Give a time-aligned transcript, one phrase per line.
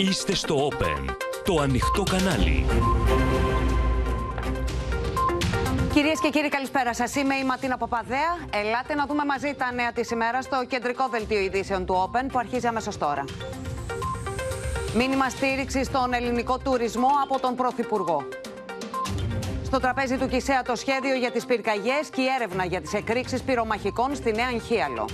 [0.00, 2.66] Είστε στο Open, το ανοιχτό κανάλι.
[5.92, 7.14] Κυρίες και κύριοι, καλησπέρα σας.
[7.14, 8.38] Είμαι η Ματίνα Παπαδέα.
[8.50, 12.38] Ελάτε να δούμε μαζί τα νέα της ημέρας στο κεντρικό δελτίο ειδήσεων του Open που
[12.38, 13.24] αρχίζει αμέσως τώρα.
[14.94, 18.28] Μήνυμα στήριξης στον ελληνικό τουρισμό από τον Πρωθυπουργό.
[19.64, 23.42] Στο τραπέζι του Κισέα το σχέδιο για τις πυρκαγιές και η έρευνα για τις εκρήξεις
[23.42, 25.08] πυρομαχικών στη Νέα Νχίαλο.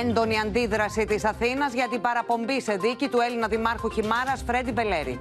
[0.00, 5.20] Έντονη αντίδραση της Αθήνας για την παραπομπή σε δίκη του Έλληνα Δημάρχου Χιμάρας Φρέντι Μπελέρη.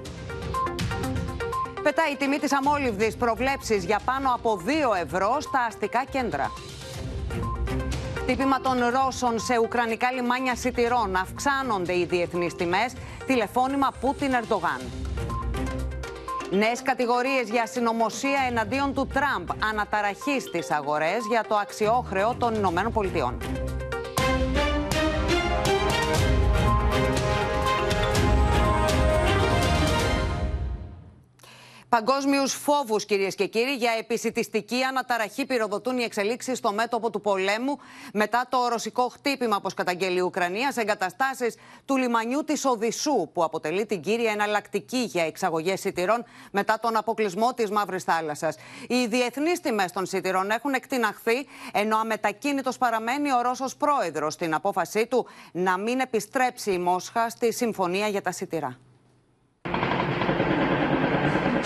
[1.84, 6.52] Πετάει η τιμή της αμόλυβδης προβλέψεις για πάνω από 2 ευρώ στα αστικά κέντρα.
[8.18, 11.16] Χτύπημα των Ρώσων σε ουκρανικά λιμάνια σιτηρών.
[11.16, 12.94] Αυξάνονται οι διεθνείς τιμές.
[13.26, 14.82] Τηλεφώνημα Πούτιν-Ερντογάν.
[16.50, 19.50] Νέες κατηγορίες για συνωμοσία εναντίον του Τραμπ.
[19.70, 23.38] Αναταραχή στις αγορές για το αξιόχρεο των Ηνωμένων Πολιτειών.
[31.96, 37.80] Παγκόσμιους φόβους, κυρίες και κύριοι, για επισητιστική αναταραχή πυροδοτούν οι εξελίξεις στο μέτωπο του πολέμου
[38.14, 43.44] μετά το ρωσικό χτύπημα, όπως καταγγέλει η Ουκρανία, σε εγκαταστάσεις του λιμανιού της Οδυσσού, που
[43.44, 48.56] αποτελεί την κύρια εναλλακτική για εξαγωγές σιτηρών μετά τον αποκλεισμό της Μαύρης Θάλασσας.
[48.88, 55.08] Οι διεθνείς τιμές των σιτηρών έχουν εκτιναχθεί, ενώ αμετακίνητος παραμένει ο Ρώσος πρόεδρος στην απόφασή
[55.08, 58.80] του να μην επιστρέψει η Μόσχα στη συμφωνία για τα σιτηρά.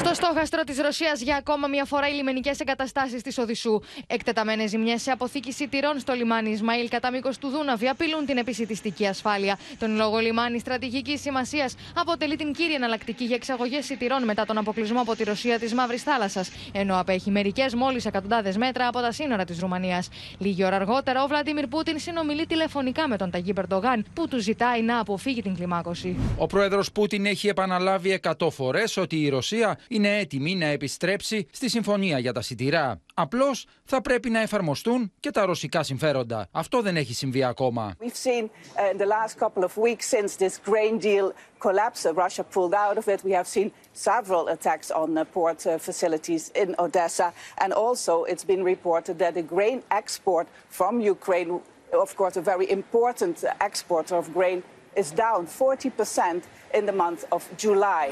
[0.05, 3.79] Στο στόχαστρο της Ρωσίας για ακόμα μια φορά οι λιμενικές εγκαταστάσεις της Οδυσσού.
[4.07, 9.07] Εκτεταμένες ζημιές σε αποθήκη σιτηρών στο λιμάνι Ισμαήλ κατά μήκος του Δούναβη απειλούν την επισητιστική
[9.07, 9.57] ασφάλεια.
[9.79, 15.01] Τον λόγο λιμάνι στρατηγική σημασίας αποτελεί την κύρια εναλλακτική για εξαγωγές σιτηρών μετά τον αποκλεισμό
[15.01, 19.43] από τη Ρωσία της Μαύρης Θάλασσας, ενώ απέχει μερικές μόλις εκατοντάδες μέτρα από τα σύνορα
[19.43, 20.09] της Ρουμανίας.
[20.37, 24.81] Λίγη ώρα αργότερα, ο Βλαντίμιρ Πούτιν συνομιλεί τηλεφωνικά με τον Ταγί Περντογάν, που του ζητάει
[24.81, 26.15] να αποφύγει την κλιμάκωση.
[26.37, 31.69] Ο πρόεδρος Πούτιν έχει επαναλάβει 100 φορές ότι η Ρωσία είναι έτοιμη να επιστρέψει στη
[31.69, 33.01] συμφωνία για τα σιτηρά.
[33.13, 36.47] Απλώ θα πρέπει να εφαρμοστούν και τα ρωσικά συμφέροντα.
[36.51, 37.95] Αυτό δεν έχει συμβεί ακόμα.
[37.99, 42.13] We've seen uh, in the last couple of weeks since this grain deal collapsed, uh,
[42.25, 43.19] Russia pulled out of it.
[43.29, 47.27] We have seen several attacks on uh, port uh, facilities in Odessa.
[47.63, 50.47] And also, it's been reported that the grain export
[50.79, 51.49] from Ukraine,
[52.05, 53.35] of course, a very important
[53.69, 54.59] exporter of grain,
[54.96, 56.42] is down 40%
[56.74, 58.06] in the month of July.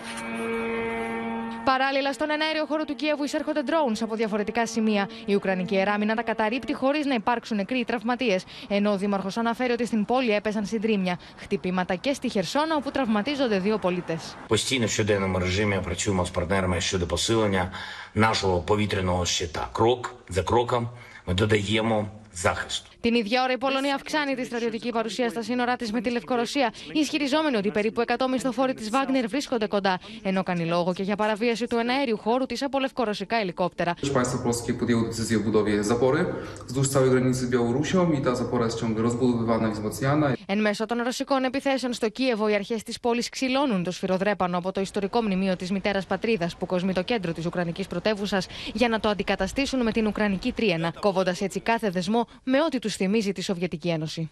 [1.64, 5.08] Παράλληλα, στον εναέριο χώρο του Κιέβου εισέρχονται drones από διαφορετικά σημεία.
[5.24, 8.38] Η Ουκρανική εράμινα τα καταρρύπτει χωρί να υπάρξουν νεκροί ή τραυματίε.
[8.68, 11.18] Ενώ ο Δήμαρχο αναφέρει ότι στην πόλη έπεσαν συντρίμια.
[11.36, 14.18] Χτυπήματα και στη Χερσόνα, όπου τραυματίζονται δύο πολίτε.
[14.48, 17.72] Постійно в щоденному режимі працюємо з партнерами щодо посилення
[18.14, 19.68] нашого повітряного щита.
[19.72, 20.88] Крок за кроком
[21.26, 22.90] ми додаємо захисту.
[23.03, 26.73] την ίδια ώρα η Πολωνία αυξάνει τη στρατιωτική παρουσία στα σύνορά της με τη Λευκορωσία,
[26.93, 31.67] ισχυριζόμενη ότι περίπου 100 μισθοφόροι της Βάγνερ βρίσκονται κοντά, ενώ κάνει λόγο και για παραβίαση
[31.67, 33.93] του εναέριου χώρου της από λευκορωσικά ελικόπτερα.
[34.13, 36.25] Państwo polskie podjęło decyzję o budowie zapory
[36.67, 40.33] wzdłuż całej granicy z Białorusią i ta zapora jest ciągle rozbudowywana i wzmacniana.
[40.45, 44.71] Εν μέσω των ρωσικών επιθέσεων στο Κίεβο, οι αρχές της πόλης ξυλώνουν το σφυροδρέπανο από
[44.71, 48.99] το ιστορικό μνημείο της μητέρας πατρίδας που κοσμεί το κέντρο της Ουκρανικής πρωτεύουσας για να
[48.99, 53.41] το αντικαταστήσουν με την Ουκρανική τρίαινα, κόβοντας έτσι κάθε δεσμό με ό,τι τους θυμίζει τη
[53.41, 54.29] Σοβιετική Ένωση.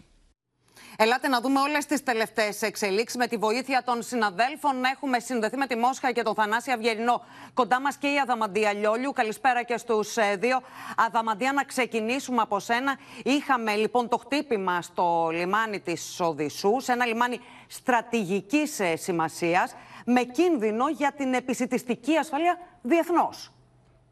[0.96, 3.18] Ελάτε να δούμε όλες τις τελευταίες εξελίξεις.
[3.18, 7.24] Με τη βοήθεια των συναδέλφων έχουμε συνδεθεί με τη Μόσχα και τον Θανάση Αυγερινό.
[7.54, 9.12] Κοντά μας και η Αδαμαντία Λιόλιου.
[9.12, 10.60] Καλησπέρα και στους δύο.
[10.96, 12.98] Αδαμαντία, να ξεκινήσουμε από σένα.
[13.24, 19.74] Είχαμε λοιπόν το χτύπημα στο λιμάνι της Οδυσσούς, σε ένα λιμάνι στρατηγικής σημασίας,
[20.04, 23.51] με κίνδυνο για την επισητιστική ασφαλεία διεθνώς.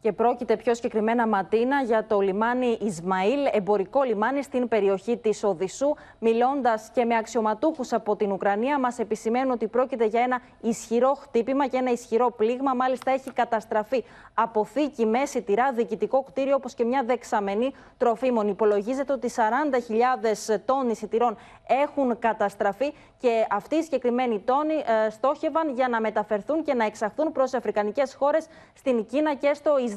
[0.02, 5.94] Και πρόκειται πιο συγκεκριμένα, Ματίνα, για το λιμάνι Ισμαήλ, εμπορικό λιμάνι στην περιοχή της Οδυσσού.
[6.18, 11.66] Μιλώντας και με αξιωματούχους από την Ουκρανία, μας επισημαίνουν ότι πρόκειται για ένα ισχυρό χτύπημα
[11.66, 12.74] και ένα ισχυρό πλήγμα.
[12.74, 18.48] Μάλιστα, έχει καταστραφεί αποθήκη με σιτηρά, διοικητικό κτίριο, όπως και μια δεξαμενή τροφίμων.
[18.48, 25.88] Υπολογίζεται ότι 40.000 τόνοι σιτηρών έχουν καταστραφεί και αυτοί οι συγκεκριμένοι τόνοι ε, στόχευαν για
[25.88, 29.89] να μεταφερθούν και να εξαχθούν προς αφρικανικές χώρες στην Κίνα και στο Ισραήλ.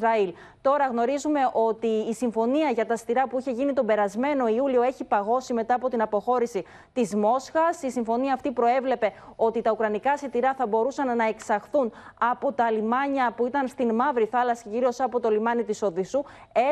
[0.64, 5.04] Τώρα γνωρίζουμε ότι η συμφωνία για τα στηρά που είχε γίνει τον περασμένο Ιούλιο έχει
[5.04, 7.82] παγώσει μετά από την αποχώρηση της Μόσχας.
[7.82, 13.34] Η συμφωνία αυτή προέβλεπε ότι τα ουκρανικά σιτηρά θα μπορούσαν να εξαχθούν από τα λιμάνια
[13.36, 16.24] που ήταν στην Μαύρη Θάλασσα, κυρίω από το λιμάνι της Οδυσσού.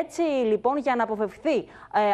[0.02, 1.66] Έτσι λοιπόν, για να αποφευχθεί ε,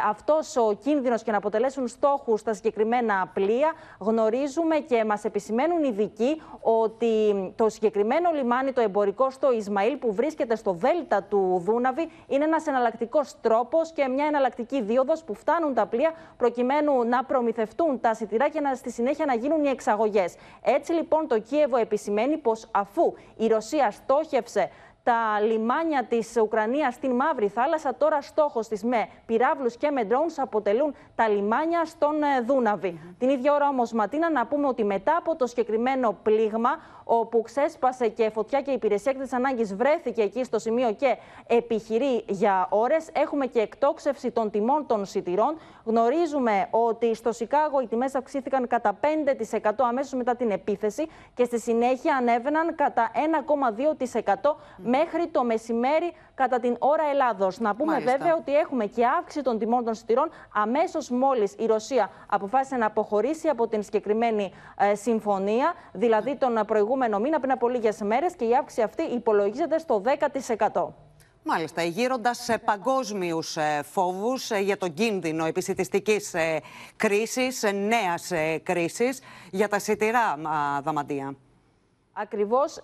[0.09, 5.89] αυτός ο κίνδυνος και να αποτελέσουν στόχους στα συγκεκριμένα πλοία, γνωρίζουμε και μας επισημαίνουν οι
[5.93, 11.63] ειδικοί ότι το συγκεκριμένο λιμάνι, το εμπορικό στο Ισμαήλ, που βρίσκεται στο Δέλτα δέλτα του
[11.65, 17.25] Δούναβη είναι ένας εναλλακτικός τρόπος και μια εναλλακτική δίωδος που φτάνουν τα πλοία προκειμένου να
[17.25, 20.35] προμηθευτούν τα σιτηρά και να, στη συνέχεια να γίνουν οι εξαγωγές.
[20.63, 24.71] Έτσι λοιπόν το Κίεβο επισημαίνει πως αφού η Ρωσία στόχευσε
[25.03, 27.95] τα λιμάνια της Ουκρανίας στην Μαύρη Θάλασσα.
[27.95, 33.15] Τώρα στόχος της με πυράβλους και με drones αποτελούν τα λιμάνια στον ε, Δούναβη.
[33.19, 36.71] Την ίδια ώρα όμως, Ματίνα, να πούμε ότι μετά από το συγκεκριμένο πλήγμα,
[37.11, 41.17] όπου ξέσπασε και φωτιά και η υπηρεσία έκτακτη ανάγκης βρέθηκε εκεί στο σημείο και
[41.47, 43.09] επιχειρεί για ώρες.
[43.13, 45.59] Έχουμε και εκτόξευση των τιμών των σιτηρών.
[45.85, 48.99] Γνωρίζουμε ότι στο Σικάγο οι τιμές αυξήθηκαν κατά
[49.63, 53.11] 5% αμέσως μετά την επίθεση και στη συνέχεια ανέβαιναν κατά
[53.95, 54.35] 1,2%
[54.77, 57.59] μέχρι το μεσημέρι κατά την ώρα Ελλάδος.
[57.59, 58.17] Να πούμε Μάλιστα.
[58.17, 62.87] βέβαια ότι έχουμε και αύξηση των τιμών των σιτηρών αμέσως μόλις η Ρωσία αποφάσισε να
[62.87, 68.45] αποχωρήσει από την συγκεκριμένη ε, συμφωνία, δηλαδή τον προηγούμενο μήνα πριν από λίγες μέρες και
[68.45, 70.03] η αύξηση αυτή υπολογίζεται στο
[70.73, 70.87] 10%.
[71.43, 76.35] Μάλιστα, γύροντας σε παγκόσμιους φόβους για τον κίνδυνο επισητιστικής
[76.97, 78.31] κρίσης, νέας
[78.63, 79.21] κρίσης
[79.51, 81.37] για τα σιτηρά, α, Δαμαντία.
[82.21, 82.81] Ακριβώς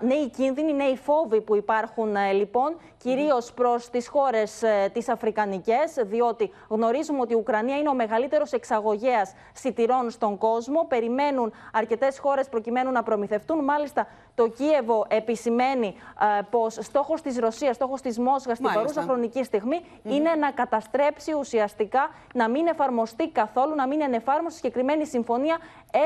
[0.00, 5.94] νέοι κίνδυνοι, νέοι φόβοι που υπάρχουν ε, λοιπόν, κυρίως προς τις χώρες ε, τις Αφρικανικές,
[6.02, 10.84] διότι γνωρίζουμε ότι η Ουκρανία είναι ο μεγαλύτερος εξαγωγέας σιτηρών στον κόσμο.
[10.88, 13.64] Περιμένουν αρκετές χώρες προκειμένου να προμηθευτούν.
[13.64, 14.06] Μάλιστα,
[14.38, 15.94] το Κίεβο επισημαίνει
[16.38, 18.80] ε, πως στόχος της Ρωσίας, στόχος της Μόσχας στην Μάλιστα.
[18.80, 24.56] παρούσα χρονική στιγμή είναι να καταστρέψει ουσιαστικά, να μην εφαρμοστεί καθόλου, να μην είναι εφάρμοστη
[24.56, 25.58] συγκεκριμένη συμφωνία,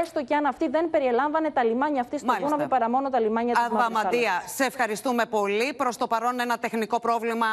[0.02, 2.48] έστω και αν αυτή δεν περιελάμβανε τα λιμάνια αυτή στο Μάλιστα.
[2.48, 4.54] Δούναβι παρά μόνο τα λιμάνια της Μαύρης Αδαμαντία, Θάλασσας.
[4.54, 5.74] σε ευχαριστούμε πολύ.
[5.74, 7.46] Προς το παρόν, ένα τεχνικό πρόβλημα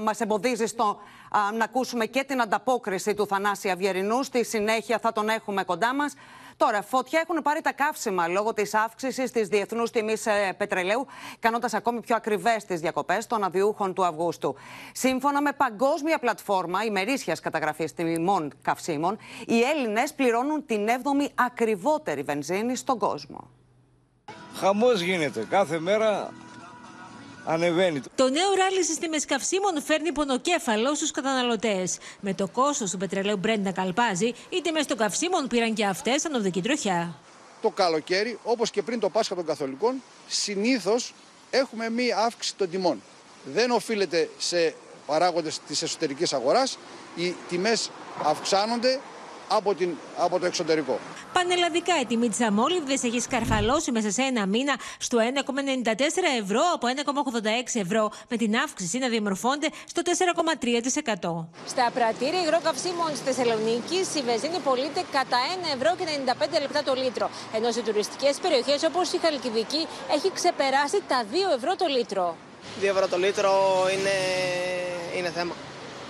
[0.00, 0.84] μας εμποδίζει στο
[1.30, 4.22] α, να ακούσουμε και την ανταπόκριση του Θανάση Αυγερινού.
[4.22, 6.14] Στη συνέχεια θα τον έχουμε κοντά μας.
[6.56, 10.26] Τώρα, φωτιά έχουν πάρει τα καύσιμα λόγω της αύξησης της διεθνούς τιμής
[10.56, 11.06] πετρελαίου,
[11.38, 14.54] κάνοντας ακόμη πιο ακριβές τις διακοπές των αδιούχων του Αυγούστου.
[14.92, 22.76] Σύμφωνα με παγκόσμια πλατφόρμα ημερήσιας καταγραφής τιμών καυσίμων, οι Έλληνες πληρώνουν την 7η ακριβότερη βενζίνη
[22.76, 23.50] στον κόσμο.
[24.54, 25.46] Χαμός γίνεται.
[25.50, 26.30] Κάθε μέρα
[27.44, 28.00] ανεβαίνει.
[28.14, 31.98] Το νέο ράλι στι τιμέ καυσίμων φέρνει πονοκέφαλο στους καταναλωτές.
[32.20, 36.24] Με το κόστος του πετρελαίου Brent να καλπάζει, οι τιμέ των καυσίμων πήραν και αυτές
[36.24, 37.14] ανωδική τροχιά.
[37.62, 41.14] το καλοκαίρι, όπως και πριν το Πάσχα των Καθολικών, συνήθως
[41.50, 43.02] έχουμε μία αύξηση των τιμών.
[43.44, 44.74] Δεν οφείλεται σε
[45.06, 46.78] παράγοντες της εσωτερικής αγοράς.
[47.16, 47.90] Οι τιμές
[48.24, 49.00] αυξάνονται
[49.56, 50.98] από, την, από το εξωτερικό.
[51.32, 55.92] Πανελλαδικά η τιμή της αμόλυβδη έχει σκαρφαλώσει μέσα σε ένα μήνα στο 1,94
[56.40, 56.86] ευρώ από
[57.74, 61.46] 1,86 ευρώ, με την αύξηση να διαμορφώνεται στο 4,3%.
[61.66, 65.38] Στα πρατήρια υγρό καυσίμων της Θεσσαλονίκης η βενζίνη πωλείται κατά
[65.72, 66.04] 1 ευρώ και
[66.56, 71.56] 95 λεπτά το λίτρο, ενώ σε τουριστικές περιοχές όπως η Χαλκιδική έχει ξεπεράσει τα 2
[71.56, 72.36] ευρώ το λίτρο.
[72.80, 73.52] 2 ευρώ το λίτρο
[73.94, 74.14] είναι,
[75.16, 75.54] είναι θέμα.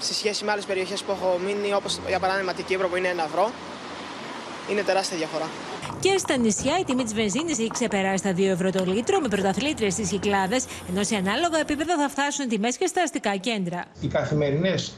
[0.02, 3.08] Σε σχέση με άλλες περιοχές που έχω μείνει, όπως για παράδειγμα την Κύπρο που είναι
[3.16, 3.50] 1 ευρώ,
[4.70, 5.48] είναι τεράστια διαφορά.
[6.00, 9.28] Και στα νησιά η τιμή της βενζίνης έχει ξεπεράσει τα 2 ευρώ το λίτρο, με
[9.28, 10.60] πρωταθλήτριες στι Κυκλάδε,
[10.90, 13.84] ενώ σε ανάλογα επίπεδα θα φτάσουν τιμές και στα αστικά κέντρα.
[14.00, 14.92] οι καθημερινές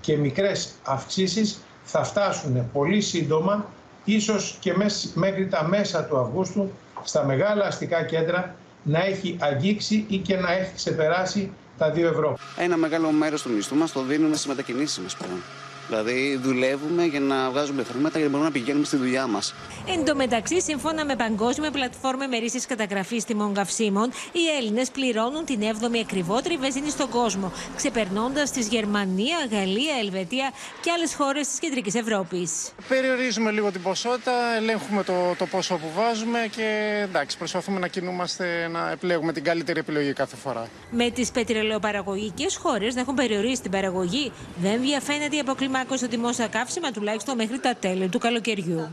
[0.00, 3.66] και μικρές αυξήσεις θα φτάσουν πολύ σύντομα,
[4.04, 6.72] ίσως και μες- μέχρι τα μέσα του Αυγούστου,
[7.04, 12.38] στα μεγάλα αστικά κέντρα να έχει αγγίξει ή και να έχει ξεπεράσει τα 2 ευρώ.
[12.56, 15.42] Ένα μεγάλο μέρος του μισθού μας το δίνουμε στι μετακινήσεις μας πλέον.
[15.88, 19.54] Δηλαδή, δουλεύουμε για να βγάζουμε χρήματα για να μπορούμε να πηγαίνουμε στη δουλειά μας.
[19.86, 25.60] Εν τω μεταξύ, σύμφωνα με παγκόσμια πλατφόρμα ημερήσια καταγραφής τιμών καυσίμων, οι Έλληνες πληρώνουν την
[25.60, 30.50] 7η ακριβότερη βενζίνη στον κόσμο, ξεπερνώντας τη Γερμανία, Γαλλία, Ελβετία
[30.82, 32.72] και άλλες χώρες της κεντρικής Ευρώπης.
[32.88, 38.68] Περιορίζουμε λίγο την ποσότητα, ελέγχουμε το, το ποσό που βάζουμε και εντάξει, προσπαθούμε να κινούμαστε,
[38.70, 40.68] να επιλέγουμε την καλύτερη επιλογή κάθε φορά.
[40.90, 46.32] Με τις πετρελαιοπαραγωγικές χώρες να έχουν περιορίσει την παραγωγή, δεν διαφαίνεται η αποκλιμάκωση των τιμών
[46.32, 48.92] στα καύσιμα τουλάχιστον μέχρι τα τέλη του καλοκαιριού.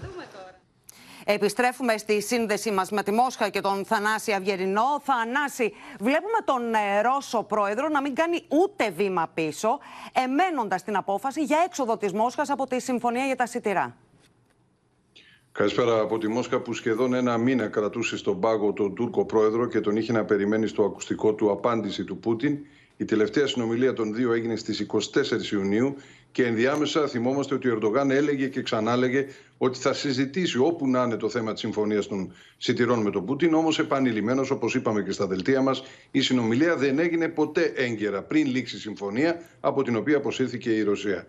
[1.28, 5.02] Επιστρέφουμε στη σύνδεσή μας με τη Μόσχα και τον Θανάση Αυγερινό.
[5.04, 9.80] Θανάση, βλέπουμε τον ε, Ρώσο πρόεδρο να μην κάνει ούτε βήμα πίσω,
[10.14, 13.96] εμένοντας την απόφαση για έξοδο της Μόσχας από τη Συμφωνία για τα Σιτηρά.
[15.52, 19.80] Καλησπέρα από τη Μόσχα που σχεδόν ένα μήνα κρατούσε στον πάγο τον Τούρκο πρόεδρο και
[19.80, 22.58] τον είχε να περιμένει στο ακουστικό του απάντηση του Πούτιν.
[22.98, 25.96] Η τελευταία συνομιλία των δύο έγινε στις 24 Ιουνίου
[26.36, 29.26] και ενδιάμεσα θυμόμαστε ότι ο Ερντογάν έλεγε και ξανάλεγε
[29.58, 33.54] ότι θα συζητήσει όπου να είναι το θέμα της συμφωνίας των σιτηρών με τον Πούτιν.
[33.54, 38.48] Όμως επανειλημμένος, όπως είπαμε και στα δελτία μας, η συνομιλία δεν έγινε ποτέ έγκαιρα πριν
[38.48, 41.28] λήξει η συμφωνία από την οποία αποσύρθηκε η Ρωσία.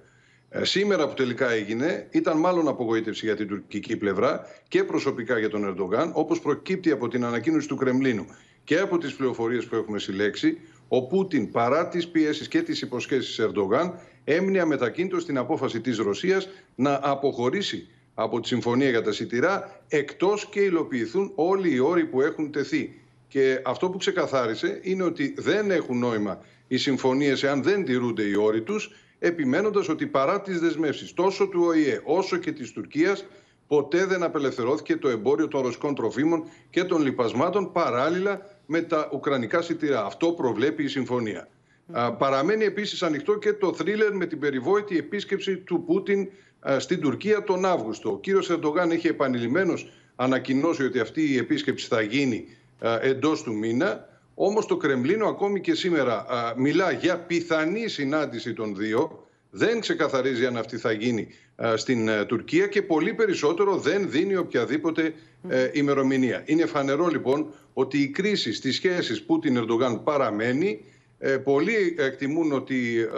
[0.48, 5.48] Ε, Σήμερα που τελικά έγινε, ήταν μάλλον απογοήτευση για την τουρκική πλευρά και προσωπικά για
[5.48, 8.26] τον Ερντογάν, όπως προκύπτει από την ανακοίνωση του Κρεμλίνου
[8.64, 10.58] και από τις πληροφορίες που έχουμε συλλέξει,
[10.88, 16.48] Ο Πούτιν, παρά τις πιέσεις και τις υποσχέσεις Ερντογάν, έμεινε αμετακίνητο στην απόφαση της Ρωσίας
[16.74, 22.20] να αποχωρήσει από τη συμφωνία για τα σιτηρά, εκτός και υλοποιηθούν όλοι οι όροι που
[22.20, 23.00] έχουν τεθεί.
[23.28, 28.34] Και αυτό που ξεκαθάρισε είναι ότι δεν έχουν νόημα οι συμφωνίες εάν δεν τηρούνται οι
[28.34, 33.24] όροι τους, επιμένοντας ότι παρά τις δεσμεύσεις τόσο του ΟΗΕ όσο και της Τουρκίας,
[33.66, 39.62] ποτέ δεν απελευθερώθηκε το εμπόριο των ρωσικών τροφίμων και των λοιπασμάτων παράλληλα με τα ουκρανικά
[39.62, 40.04] σιτηρά.
[40.04, 41.48] Αυτό προβλέπει η συμφωνία.
[41.92, 46.28] Α, παραμένει επίσης ανοιχτό και το θρίλερ με την περιβόητη επίσκεψη του Πούτιν
[46.60, 48.10] α, στην Τουρκία τον Αύγουστο.
[48.10, 53.54] Ο κύριος Ερντογάν έχει επανειλημμένως ανακοινώσει ότι αυτή η επίσκεψη θα γίνει α, εντός του
[53.54, 54.08] μήνα.
[54.34, 56.26] Όμως το Κρεμλίνο ακόμη και σήμερα
[56.56, 59.26] μιλά για πιθανή συνάντηση των δύο.
[59.50, 61.28] Δεν ξεκαθαρίζει αν αυτή θα γίνει
[61.74, 65.14] στην ε, Τουρκία και πολύ περισσότερο δεν δίνει οποιαδήποτε
[65.48, 66.42] ε, ημερομηνία.
[66.44, 70.84] Είναι φανερό λοιπόν ότι η κρίση στις σχέσεις Πούτιν-Ερντογάν παραμένει.
[71.26, 73.08] Ε, πολλοί εκτιμούν ότι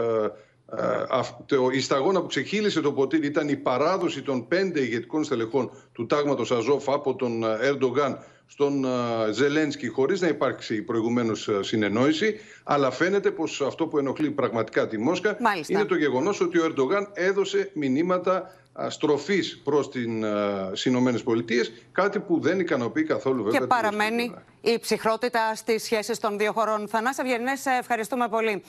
[1.73, 6.51] η σταγόνα που ξεχύλισε το ποτήρι ήταν η παράδοση των πέντε ηγετικών στελεχών του τάγματος
[6.51, 8.87] Αζόφ από τον Ερντογάν στον
[9.33, 12.35] Ζελένσκι χωρίς να υπάρξει προηγουμένως συνεννόηση
[12.65, 15.73] αλλά φαίνεται πως αυτό που ενοχλεί πραγματικά τη Μόσχα Μάλιστα.
[15.73, 18.53] είναι το γεγονός ότι ο Ερντογάν έδωσε μηνύματα
[18.89, 25.55] στροφής προς τις Ηνωμένες Πολιτείες κάτι που δεν ικανοποιεί καθόλου βέβαια Και παραμένει η ψυχρότητα
[25.55, 26.89] στις σχέσεις των δύο χωρών.
[26.89, 28.63] Θανάση Αυγερνές, ευχαριστούμε πολύ.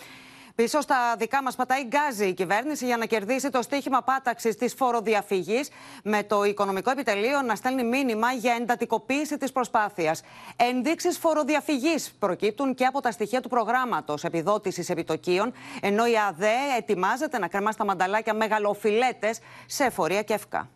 [0.56, 4.74] Πίσω στα δικά μας πατάει γκάζι η κυβέρνηση για να κερδίσει το στίχημα πάταξης της
[4.74, 5.70] φοροδιαφυγής,
[6.04, 10.22] με το Οικονομικό Επιτελείο να στέλνει μήνυμα για εντατικοποίηση της προσπάθειας.
[10.56, 17.40] Ενδείξεις φοροδιαφυγής προκύπτουν και από τα στοιχεία του προγράμματος επιδότησης επιτοκίων, ενώ η ΑΔΕ ετοιμάζεται
[17.40, 20.70] να κρεμά στα μανταλάκια μεγαλοφιλέτες σε εφορία και ευκά.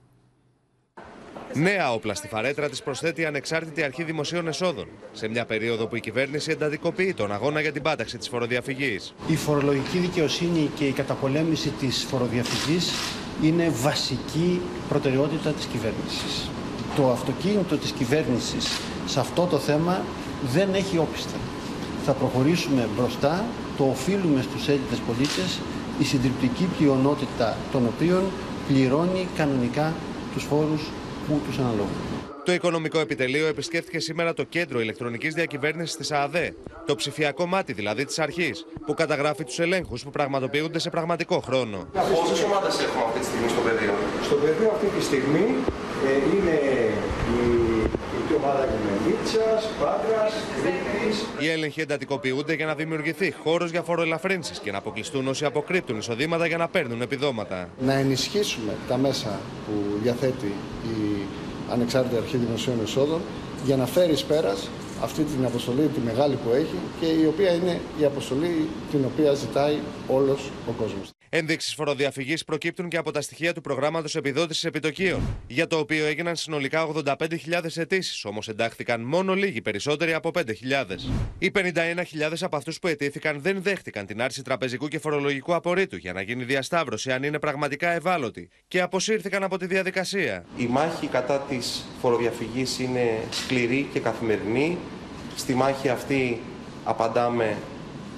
[1.55, 5.95] Νέα όπλα στη φαρέτρα της προσθέτει η Ανεξάρτητη Αρχή Δημοσίων Εσόδων, σε μια περίοδο που
[5.95, 9.13] η κυβέρνηση εντατικοποιεί τον αγώνα για την πάταξη της φοροδιαφυγής.
[9.27, 12.91] Η φορολογική δικαιοσύνη και η καταπολέμηση της φοροδιαφυγής
[13.43, 16.49] είναι βασική προτεραιότητα της κυβέρνησης.
[16.95, 20.01] Το αυτοκίνητο της κυβέρνησης σε αυτό το θέμα
[20.53, 21.37] δεν έχει όπιστα.
[22.05, 23.45] Θα προχωρήσουμε μπροστά,
[23.77, 25.59] το οφείλουμε στους Έλληνες πολίτες,
[25.99, 28.23] η συντριπτική πλειονότητα των οποίων
[28.67, 29.93] πληρώνει κανονικά
[30.33, 30.81] τους φόρους
[31.27, 32.13] που τους αναλογούν.
[32.45, 38.05] Το Οικονομικό Επιτελείο επισκέφθηκε σήμερα το κέντρο ηλεκτρονικής διακυβέρνησης της ΑΑΔΕ, το ψηφιακό μάτι δηλαδή
[38.05, 41.87] της αρχής, που καταγράφει τους ελέγχους που πραγματοποιούνται σε πραγματικό χρόνο.
[41.93, 45.45] Πόσες ομάδες έχουμε αυτή τη στιγμή στο πεδίο, Στο πεδίο αυτή τη στιγμή
[46.07, 46.82] ε, είναι η, η ομάδα
[49.23, 50.29] Γεμενίτσα, Πάτρα,
[50.61, 51.25] Κρήτης.
[51.39, 56.47] Οι έλεγχοι εντατικοποιούνται για να δημιουργηθεί χώρος για φοροελαφρύνσεις και να αποκλειστούν όσοι αποκρύπτουν εισοδήματα
[56.47, 57.69] για να παίρνουν επιδόματα.
[57.79, 60.53] Να ενισχύσουμε τα μέσα που διαθέτει
[60.83, 61.21] η
[61.71, 63.21] Ανεξάρτητη Αρχή Δημοσίων Εσόδων
[63.65, 64.69] για να φέρει πέρας
[65.01, 69.33] αυτή την αποστολή, τη μεγάλη που έχει και η οποία είναι η αποστολή την οποία
[69.33, 69.77] ζητάει
[70.07, 71.12] όλος ο κόσμος.
[71.35, 76.35] Ενδείξεις φοροδιαφυγής προκύπτουν και από τα στοιχεία του προγράμματος επιδότησης επιτοκίων, για το οποίο έγιναν
[76.35, 80.43] συνολικά 85.000 αιτήσεις, όμως εντάχθηκαν μόνο λίγοι περισσότεροι από 5.000.
[81.39, 81.63] Οι 51.000
[82.41, 86.43] από αυτούς που αιτήθηκαν δεν δέχτηκαν την άρση τραπεζικού και φορολογικού απορρίτου για να γίνει
[86.43, 90.45] διασταύρωση αν είναι πραγματικά ευάλωτοι και αποσύρθηκαν από τη διαδικασία.
[90.57, 94.77] Η μάχη κατά της φοροδιαφυγής είναι σκληρή και καθημερινή.
[95.35, 96.41] Στη μάχη αυτή
[96.83, 97.57] απαντάμε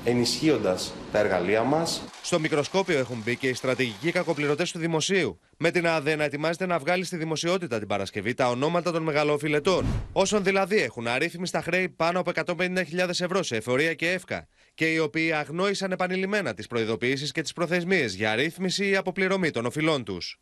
[0.03, 2.01] ενισχύοντας τα εργαλεία μας.
[2.25, 5.39] Στο μικροσκόπιο έχουν μπει και οι στρατηγικοί κακοπληρωτές του δημοσίου.
[5.57, 9.85] Με την ΑΔΕ να ετοιμάζεται να βγάλει στη δημοσιότητα την Παρασκευή τα ονόματα των μεγαλοφιλετών.
[10.11, 14.47] Όσων δηλαδή έχουν αρρύθμιστα χρέη πάνω από 150.000 ευρώ σε εφορία και εύκα.
[14.73, 19.65] Και οι οποίοι αγνόησαν επανειλημμένα τις προειδοποιήσεις και τις προθεσμίες για αρρύθμιση ή αποπληρωμή των
[19.65, 20.39] οφειλών τους.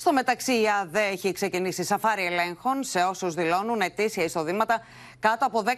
[0.00, 4.80] Στο μεταξύ, η ΑΔΕ έχει ξεκινήσει σαφάρι ελέγχων σε όσους δηλώνουν ετήσια εισοδήματα
[5.18, 5.68] κάτω από 10.000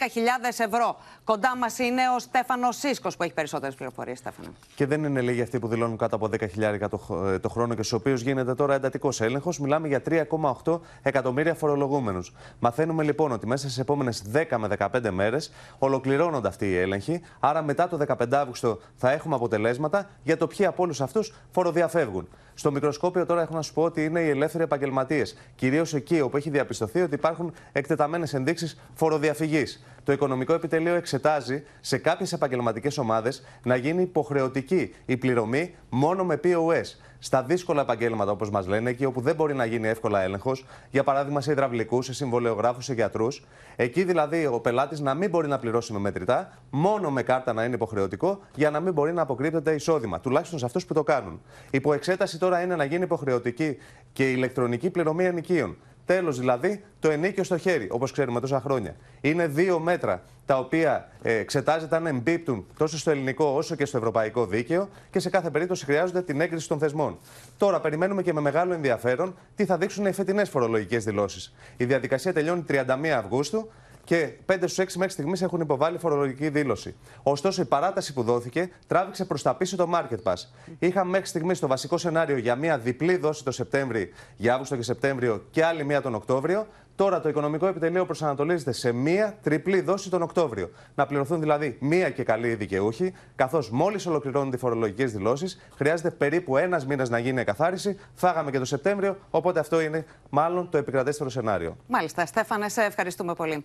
[0.58, 0.96] ευρώ.
[1.24, 4.18] Κοντά μας είναι ο Στέφανος Σίσκο που έχει περισσότερες πληροφορίες.
[4.18, 4.48] Στέφανο.
[4.74, 7.82] Και δεν είναι λίγοι αυτοί που δηλώνουν κάτω από 10.000 το, ε, το χρόνο και
[7.82, 9.58] στους οποίους γίνεται τώρα εντατικός έλεγχος.
[9.58, 12.32] Μιλάμε για 3,8 εκατομμύρια φορολογούμενους.
[12.58, 17.20] Μαθαίνουμε λοιπόν ότι μέσα στις επόμενες 10 με 15 μέρες ολοκληρώνονται αυτοί οι έλεγχοι.
[17.40, 22.28] Άρα μετά το 15 Αύγουστο θα έχουμε αποτελέσματα για το ποιοι από όλους αυτούς φοροδιαφεύγουν.
[22.60, 25.36] Στο μικροσκόπιο τώρα έχω να σου πω ότι είναι οι ελεύθεροι επαγγελματίες.
[25.54, 29.84] Κυρίως εκεί όπου έχει διαπιστωθεί ότι υπάρχουν εκτεταμένες ενδείξεις φοροδιαφυγής.
[30.04, 36.40] Το Οικονομικό Επιτελείο εξετάζει σε κάποιες επαγγελματικές ομάδες να γίνει υποχρεωτική η πληρωμή μόνο με
[36.44, 36.84] POS.
[37.22, 41.04] Στα δύσκολα επαγγέλματα, όπως μας λένε, εκεί όπου δεν μπορεί να γίνει εύκολα έλεγχος, για
[41.04, 43.44] παράδειγμα σε υδραυλικούς, σε συμβολεογράφου, σε γιατρούς,
[43.76, 47.64] εκεί δηλαδή ο πελάτης να μην μπορεί να πληρώσει με μετρητά, μόνο με κάρτα να
[47.64, 50.20] είναι υποχρεωτικό, για να μην μπορεί να αποκρύπτεται εισόδημα.
[50.20, 51.40] Τουλάχιστον σε αυτούς που το κάνουν.
[51.70, 53.76] Υπό εξέταση τώρα είναι να γίνει υποχρεωτική
[54.12, 55.76] και η ηλεκτρονική πληρωμή ενοικίων.
[56.04, 58.96] Τέλος δηλαδή το ενίκιο στο χέρι, όπως ξέρουμε τόσα χρόνια.
[59.20, 63.96] Είναι δύο μέτρα τα οποία ε, εξετάζεται αν εμπίπτουν τόσο στο ελληνικό όσο και στο
[63.96, 67.18] ευρωπαϊκό δίκαιο και σε κάθε περίπτωση χρειάζονται την έγκριση των θεσμών.
[67.58, 71.54] Τώρα περιμένουμε και με μεγάλο ενδιαφέρον τι θα δείξουν οι φετινές φορολογικές δηλώσεις.
[71.76, 73.70] Η διαδικασία τελειώνει 31 Αυγούστου
[74.10, 76.96] και 5 στους 6 μέχρι στιγμής έχουν υποβάλει φορολογική δήλωση.
[77.22, 80.34] Ωστόσο, η παράταση που δόθηκε τράβηξε προς τα πίσω το Market Pass.
[80.78, 84.82] Είχαμε μέχρι στιγμής το βασικό σενάριο για μία διπλή δόση το Σεπτέμβριο, για Αύγουστο και
[84.82, 86.66] Σεπτέμβριο και άλλη μία τον Οκτώβριο.
[86.94, 90.70] Τώρα το Οικονομικό Επιτελείο προσανατολίζεται σε μία τριπλή δόση τον Οκτώβριο.
[90.94, 96.56] Να πληρωθούν δηλαδή μία και καλή δικαιούχοι, καθώς μόλις ολοκληρώνουν οι φορολογικές δηλώσεις, χρειάζεται περίπου
[96.56, 97.98] ένας μήνας να γίνει εκαθάριση.
[98.14, 101.76] Φάγαμε και το Σεπτέμβριο, οπότε αυτό είναι μάλλον το επικρατέστερο σενάριο.
[101.86, 103.64] Μάλιστα, Στέφανε, σε ευχαριστούμε πολύ.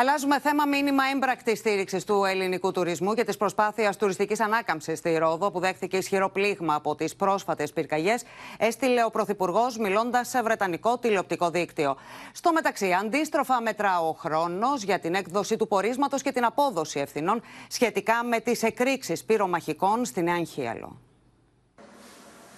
[0.00, 5.50] Αλλάζουμε θέμα μήνυμα έμπρακτη στήριξης του ελληνικού τουρισμού και της προσπάθειας τουριστικής ανάκαμψης στη Ρόδο,
[5.50, 8.22] που δέχθηκε ισχυρό πλήγμα από τις πρόσφατες πυρκαγιές,
[8.58, 11.96] έστειλε ο Πρωθυπουργός μιλώντας σε βρετανικό τηλεοπτικό δίκτυο.
[12.32, 17.42] Στο μεταξύ, αντίστροφα μετρά ο χρόνος για την έκδοση του πορίσματος και την απόδοση ευθυνών
[17.68, 20.36] σχετικά με τις εκρήξεις πυρομαχικών στην Νέα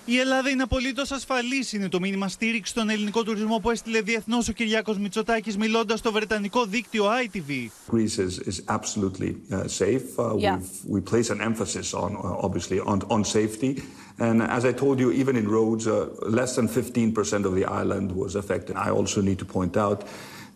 [0.05, 4.39] η Ελλάδα είναι απολύτω ασφαλή, είναι το μήνυμα στήριξη στον ελληνικό τουρισμό που έστειλε διεθνώ
[4.49, 7.51] ο Κυριάκο Μητσοτάκη μιλώντα στο βρετανικό δίκτυο ITV.
[7.93, 10.19] Greece is, is absolutely uh, safe.
[10.19, 10.59] Uh, yeah.
[10.89, 13.83] we place an emphasis on, uh, obviously, on, on safety.
[14.19, 15.95] And as I told you, even in Rhodes, uh,
[16.41, 18.77] less than 15% of the island was affected.
[18.77, 20.01] I also need to point out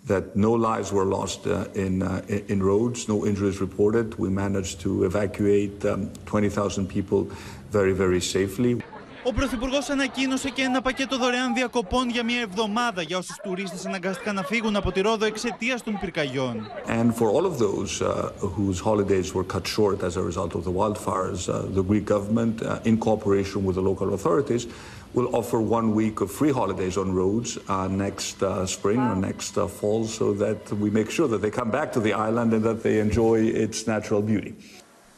[0.06, 2.22] that no lives were lost uh, in, uh,
[2.52, 4.06] in Rhodes, no injuries reported.
[4.24, 7.20] We managed to evacuate um, 20,000 people
[7.70, 8.82] very, very safely.
[9.28, 14.34] Ο Πρωθυπουργό ανακοίνωσε και ένα πακέτο δωρεάν διακοπών για μια εβδομάδα για όσου τουρίστε αναγκάστηκαν
[14.34, 16.66] να φύγουν από τη Ρόδο εξαιτία των πυρκαγιών.
[16.86, 20.62] And for all of those uh, whose holidays were cut short as a result of
[20.68, 24.62] the wildfires, uh, the Greek government, uh, in cooperation with the local authorities,
[25.16, 29.12] will offer one week of free holidays on roads uh, next uh, spring wow.
[29.12, 32.12] or next uh, fall so that we make sure that they come back to the
[32.28, 34.52] island and that they enjoy its natural beauty.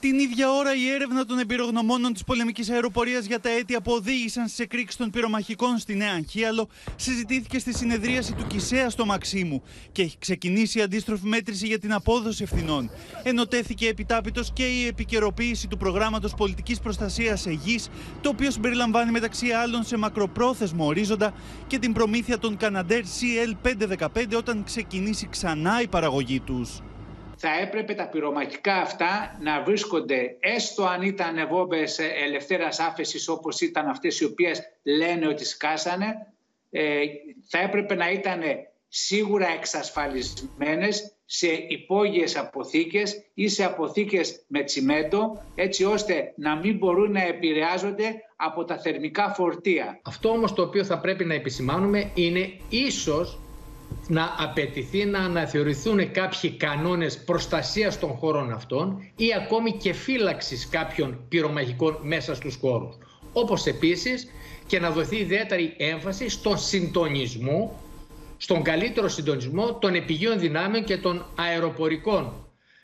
[0.00, 4.48] Την ίδια ώρα, η έρευνα των εμπειρογνωμόνων της πολεμικής αεροπορίας για τα αίτια που οδήγησαν
[4.48, 9.62] στι εκρήξει των πυρομαχικών στη Νέα Αγχίαλο συζητήθηκε στη συνεδρίαση του Κισέα στο Μαξίμου
[9.92, 12.90] και έχει ξεκινήσει η αντίστροφη μέτρηση για την απόδοση ευθυνών.
[13.22, 17.88] Ενωτέθηκε επιτάπητος και η επικαιροποίηση του προγράμματος πολιτικής προστασίας Αιγής,
[18.20, 21.34] το οποίο συμπεριλαμβάνει μεταξύ άλλων σε μακροπρόθεσμο ορίζοντα
[21.66, 26.80] και την προμήθεια των Καναντέρ CL515 όταν ξεκινήσει ξανά η παραγωγή τους
[27.40, 33.88] θα έπρεπε τα πυρομαχικά αυτά να βρίσκονται έστω αν ήταν βόμβες ελευθέρας άφεσης όπως ήταν
[33.88, 36.06] αυτές οι οποίες λένε ότι σκάσανε
[36.70, 37.00] ε,
[37.48, 38.40] θα έπρεπε να ήταν
[38.88, 47.12] σίγουρα εξασφαλισμένες σε υπόγειες αποθήκες ή σε αποθήκες με τσιμέντο έτσι ώστε να μην μπορούν
[47.12, 50.00] να επηρεάζονται από τα θερμικά φορτία.
[50.02, 53.38] Αυτό όμως το οποίο θα πρέπει να επισημάνουμε είναι ίσως
[54.08, 61.18] να απαιτηθεί να αναθεωρηθούν κάποιοι κανόνες προστασίας των χώρων αυτών ή ακόμη και φύλαξης κάποιων
[61.28, 62.96] πυρομαχικών μέσα στους χώρους.
[63.32, 64.28] Όπως επίσης
[64.66, 67.80] και να δοθεί ιδιαίτερη έμφαση στον συντονισμό,
[68.36, 72.32] στον καλύτερο συντονισμό των επιγείων δυνάμεων και των αεροπορικών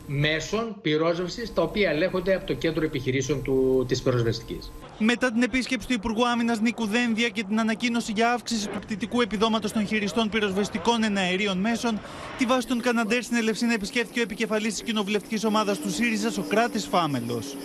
[0.07, 4.73] μέσων πυρόσβεσης τα οποία ελέγχονται από το κέντρο επιχειρήσεων του, της πυροσβεστικής.
[4.99, 9.21] Μετά την επίσκεψη του Υπουργού Άμυνας Νίκου Δένδια και την ανακοίνωση για αύξηση του πτυτικού
[9.21, 12.01] επιδόματος των χειριστών πυροσβεστικών εναερίων μέσων,
[12.39, 16.43] τη βάση των Καναντέρ στην Ελευσίνα επισκέφθηκε ο επικεφαλής της κοινοβουλευτικής ομάδας του ΣΥΡΙΖΑ, ο
[16.49, 17.57] Κράτη Φάμελος.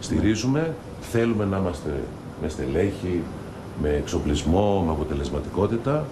[0.00, 2.02] Στηρίζουμε, θέλουμε να είμαστε
[2.42, 3.22] με στελέχη,
[3.82, 6.06] με εξοπλισμό, με αποτελεσματικότητα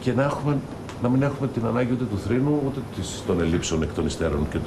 [0.00, 0.58] και να έχουμε
[1.02, 2.80] να μην έχουμε την ανάγκη ούτε του θρήνου, ούτε
[3.26, 4.58] των ελλείψεων εκ των υστέρων και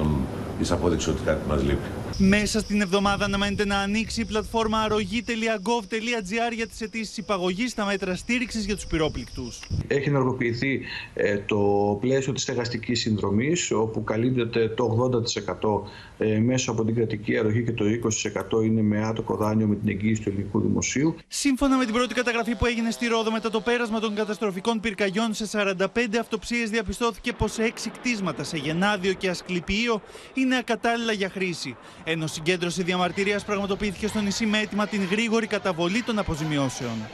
[0.59, 1.89] της απόδειξης ότι κάτι μας λείπει.
[2.17, 8.15] Μέσα στην εβδομάδα αναμένεται να ανοίξει η πλατφόρμα αρρωγή.gov.gr για τις αιτήσεις υπαγωγής στα μέτρα
[8.15, 9.51] στήριξης για τους πυρόπληκτου.
[9.87, 10.81] Έχει ενεργοποιηθεί
[11.13, 11.57] ε, το
[12.01, 15.11] πλαίσιο της στεγαστικής συνδρομής, όπου καλύπτεται το
[16.17, 17.85] 80% ε, μέσω από την κρατική αρρωγή και το
[18.59, 21.15] 20% είναι με άτοκο δάνειο με την εγγύηση του ελληνικού δημοσίου.
[21.27, 25.33] Σύμφωνα με την πρώτη καταγραφή που έγινε στη Ρόδο μετά το πέρασμα των καταστροφικών πυρκαγιών
[25.33, 25.85] σε 45
[26.19, 30.01] αυτοψίες, διαπιστώθηκε πως 6 κτίσματα σε Γενάδιο και Ασκληπιείο
[30.33, 31.75] είναι ακατάλληλα για χρήση.
[32.07, 37.09] Ενώ συγκέντρωση διαμαρτυρίας πραγματοποιήθηκε στο νησί με έτοιμα την γρήγορη καταβολή των αποζημιώσεων.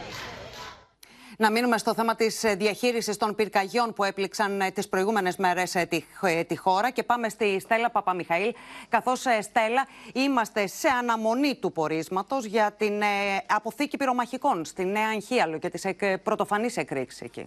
[1.38, 5.76] Να μείνουμε στο θέμα της ε, διαχείρισης των πυρκαγιών που έπληξαν ε, τις προηγούμενες μέρες
[5.76, 6.04] ε, τη,
[6.48, 8.54] τη χώρα και πάμε στη Στέλλα Παπαμιχαήλ.
[8.90, 13.02] Καθώς, Στέλλα, είμαστε σε αναμονή του πορίσματος για την
[13.48, 15.86] αποθήκη πυρομαχικών στη Νέα Αγχίαλο και τις
[16.24, 17.46] πρωτοφανείς εκρήξεις εκεί.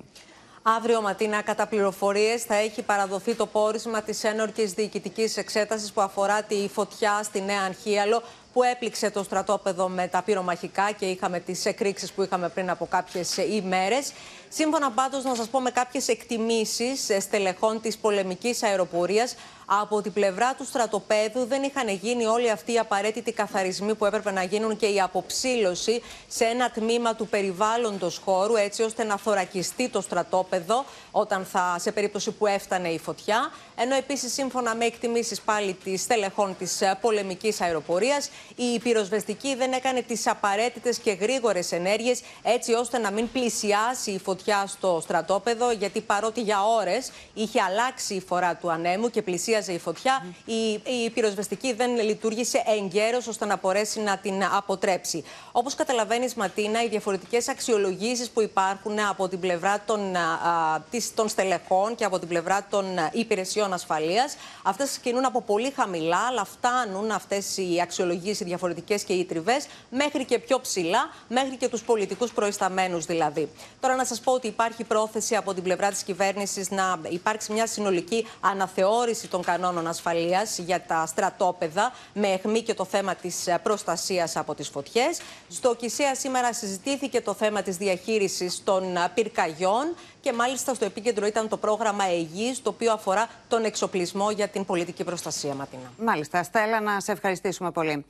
[0.66, 6.42] Αύριο, Ματίνα, κατά πληροφορίες, θα έχει παραδοθεί το πόρισμα της ένορκης διοικητικής εξέτασης που αφορά
[6.42, 8.22] τη φωτιά στη Νέα Αγχίαλο
[8.54, 12.86] που έπληξε το στρατόπεδο με τα πυρομαχικά και είχαμε τις εκρήξεις που είχαμε πριν από
[12.86, 14.12] κάποιες ημέρες.
[14.48, 19.34] Σύμφωνα πάντως, να σας πω με κάποιες εκτιμήσεις στελεχών της πολεμικής αεροπορίας,
[19.66, 24.30] από την πλευρά του στρατοπέδου δεν είχαν γίνει όλοι αυτοί οι απαραίτητοι καθαρισμοί που έπρεπε
[24.30, 29.88] να γίνουν και η αποψήλωση σε ένα τμήμα του περιβάλλοντος χώρου έτσι ώστε να θωρακιστεί
[29.88, 33.52] το στρατόπεδο όταν θα, σε περίπτωση που έφτανε η φωτιά.
[33.76, 39.72] Ενώ επίσης σύμφωνα με εκτιμήσεις πάλι της στελεχών της ε, πολεμικής αεροπορίας η πυροσβεστική δεν
[39.72, 45.70] έκανε τις απαραίτητες και γρήγορες ενέργειες έτσι ώστε να μην πλησιάσει η φωτιά στο στρατόπεδο
[45.72, 50.72] γιατί παρότι για ώρες είχε αλλάξει η φορά του ανέμου και πλησιάσει η φωτιά, η,
[51.04, 55.24] η πυροσβεστική δεν λειτουργήσε εγκαίρως ώστε να μπορέσει να την αποτρέψει.
[55.52, 60.82] Όπως καταλαβαίνεις, Ματίνα, οι διαφορετικές αξιολογήσεις που υπάρχουν από την πλευρά των, α,
[61.14, 66.44] των στελεχών και από την πλευρά των υπηρεσιών ασφαλείας, αυτές κινούν από πολύ χαμηλά, αλλά
[66.44, 71.82] φτάνουν αυτές οι αξιολογήσεις διαφορετικές και οι τριβέ μέχρι και πιο ψηλά, μέχρι και τους
[71.82, 73.48] πολιτικούς προϊσταμένους δηλαδή.
[73.80, 77.66] Τώρα να σας πω ότι υπάρχει πρόθεση από την πλευρά της κυβέρνησης να υπάρξει μια
[77.66, 84.36] συνολική αναθεώρηση των κανόνων ασφαλείας για τα στρατόπεδα, με αιχμή και το θέμα της προστασίας
[84.36, 85.20] από τις φωτιές.
[85.48, 88.82] Στο Κησία σήμερα συζητήθηκε το θέμα της διαχείρισης των
[89.14, 89.94] πυρκαγιών
[90.24, 94.64] και μάλιστα στο επίκεντρο ήταν το πρόγραμμα ΕΓΙ, το οποίο αφορά τον εξοπλισμό για την
[94.64, 95.92] πολιτική προστασία, Ματίνα.
[95.98, 96.42] Μάλιστα.
[96.42, 98.04] Στέλλα, να σε ευχαριστήσουμε πολύ.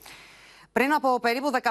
[0.75, 1.71] Πριν από περίπου 15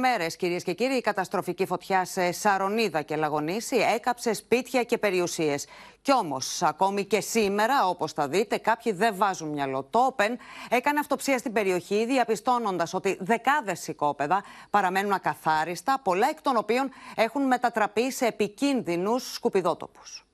[0.00, 5.66] μέρες, κυρίες και κύριοι, η καταστροφική φωτιά σε Σαρονίδα και Λαγονίση έκαψε σπίτια και περιουσίες.
[6.02, 9.82] Κι όμως, ακόμη και σήμερα, όπως θα δείτε, κάποιοι δεν βάζουν μυαλό.
[9.90, 10.38] Το Όπεν
[10.70, 17.42] έκανε αυτοψία στην περιοχή, διαπιστώνοντας ότι δεκάδες οικόπεδα παραμένουν ακαθάριστα, πολλά εκ των οποίων έχουν
[17.42, 20.24] μετατραπεί σε επικίνδυνους σκουπιδότοπους.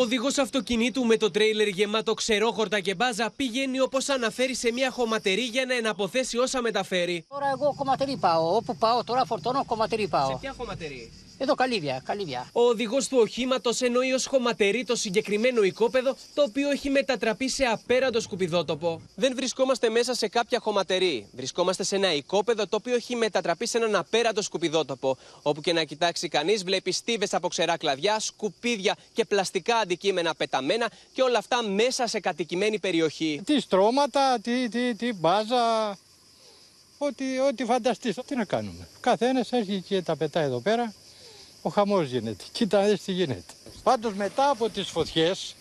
[0.00, 5.42] Οδηγός αυτοκινήτου με το τρέιλερ γεμάτο ξερόχορτα και μπάζα πηγαίνει όπως αναφέρει σε μια χωματερή
[5.42, 7.24] για να εναποθέσει όσα μεταφέρει.
[7.28, 8.56] Τώρα εγώ κομματερή πάω.
[8.56, 10.28] Όπου πάω τώρα φορτώνω κομματερή πάω.
[10.28, 12.48] Σε ποια χωματερή; Εδώ καλύβια, καλύβια.
[12.52, 17.64] Ο οδηγός του οχήματος εννοεί ως χωματερή το συγκεκριμένο οικόπεδο, το οποίο έχει μετατραπεί σε
[17.64, 19.00] απέραντο σκουπιδότοπο.
[19.14, 21.26] Δεν βρισκόμαστε μέσα σε κάποια χωματερή.
[21.32, 25.16] Βρισκόμαστε σε ένα οικόπεδο το οποίο έχει μετατραπεί σε έναν απέραντο σκουπιδότοπο.
[25.42, 30.90] Όπου και να κοιτάξει κανείς, βλέπει στίβες από ξερά κλαδιά, σκουπίδια και πλαστικά αντικείμενα πεταμένα
[31.12, 33.40] και όλα αυτά μέσα σε κατοικημένη περιοχή.
[33.44, 35.90] Τι στρώματα, τι, τι, τι μπάζα,
[36.98, 38.16] ό,τι, ό,τι φανταστείς.
[38.26, 38.88] Τι να κάνουμε.
[39.00, 40.94] Καθένας έρχεται και τα πετάει εδώ πέρα
[41.62, 42.44] ο χαμός γίνεται.
[42.52, 43.52] Κοίτα δεις τι γίνεται.
[43.82, 45.54] Πάντως μετά από τις φωτιές,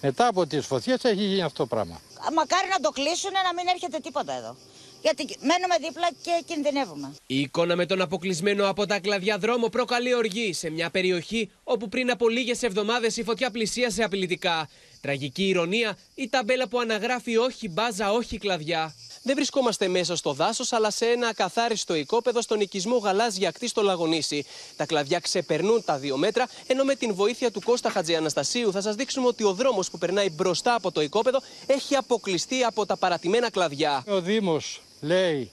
[0.00, 2.00] μετά από τις φωτιές έχει γίνει αυτό το πράγμα.
[2.34, 4.56] Μακάρι να το κλείσουν να μην έρχεται τίποτα εδώ.
[5.02, 7.14] Γιατί μένουμε δίπλα και κινδυνεύουμε.
[7.26, 11.88] Η εικόνα με τον αποκλεισμένο από τα κλαδιά δρόμο προκαλεί οργή σε μια περιοχή όπου
[11.88, 14.68] πριν από λίγες εβδομάδες η φωτιά πλησίασε απειλητικά.
[15.00, 18.94] Τραγική ηρωνία, η ταμπέλα που αναγράφει όχι μπάζα, όχι κλαδιά.
[19.22, 23.82] Δεν βρισκόμαστε μέσα στο δάσος, αλλά σε ένα ακαθάριστο οικόπεδο στον οικισμό Γαλάζια Ακτή στο
[23.82, 24.44] Λαγονίσι.
[24.76, 28.94] Τα κλαδιά ξεπερνούν τα δύο μέτρα, ενώ με την βοήθεια του Κώστα Χατζιαναστασίου θα σας
[28.94, 33.50] δείξουμε ότι ο δρόμος που περνάει μπροστά από το οικόπεδο έχει αποκλειστεί από τα παρατημένα
[33.50, 34.04] κλαδιά.
[34.08, 35.50] Ο Δήμος λέει,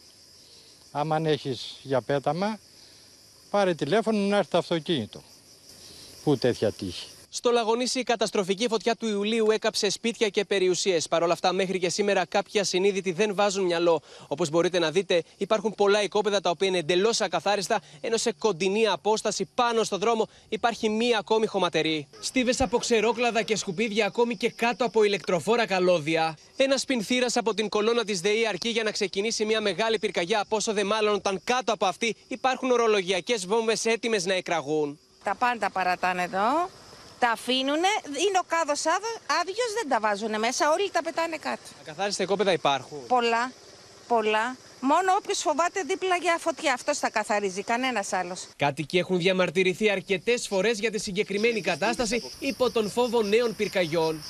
[0.92, 2.60] άμα έχεις για πέταμα,
[3.50, 5.22] πάρε τηλέφωνο να έρθει το αυτοκίνητο.
[6.24, 7.08] Πού τέτοια τύχη.
[7.32, 11.08] Στο Λαγονίσι, η καταστροφική φωτιά του Ιουλίου έκαψε σπίτια και περιουσίες.
[11.08, 14.02] Παρ' όλα αυτά, μέχρι και σήμερα, κάποιοι ασυνείδητοι δεν βάζουν μυαλό.
[14.28, 18.88] Όπως μπορείτε να δείτε, υπάρχουν πολλά οικόπεδα τα οποία είναι εντελώς ακαθάριστα, ενώ σε κοντινή
[18.88, 22.08] απόσταση πάνω στο δρόμο υπάρχει μία ακόμη χωματερή.
[22.20, 26.38] Στίβες από ξερόκλαδα και σκουπίδια ακόμη και κάτω από ηλεκτροφόρα καλώδια.
[26.58, 30.74] Ένας πινθήρα από την κολόνα της ΔΕΗ αρκεί για να ξεκινήσει μια μεγάλη πυρκαγιά, πόσο
[30.74, 35.00] δε μάλλον όταν κάτω από αυτή υπάρχουν ορολογιακές βόμβες έτοιμες να εκραγούν.
[35.24, 36.70] Τα πάντα παρατάνε εδώ
[37.20, 37.84] τα αφήνουν,
[38.28, 38.86] είναι ο κάδος
[39.42, 41.62] άδειος, δεν τα βάζουν μέσα, όλοι τα πετάνε κάτω.
[41.82, 43.08] Ακαθάριστα οικόπεδα υπάρχουν.
[43.08, 43.52] Πολλά,
[44.08, 44.56] πολλά.
[44.82, 48.48] Μόνο όποιος φοβάται δίπλα για φωτιά, αυτός θα καθαρίζει, κανένας άλλος.
[48.56, 54.24] Κάτοικοι έχουν διαμαρτυρηθεί αρκετές φορές για τη συγκεκριμένη κατάσταση υπό τον φόβο νέων πυρκαγιών.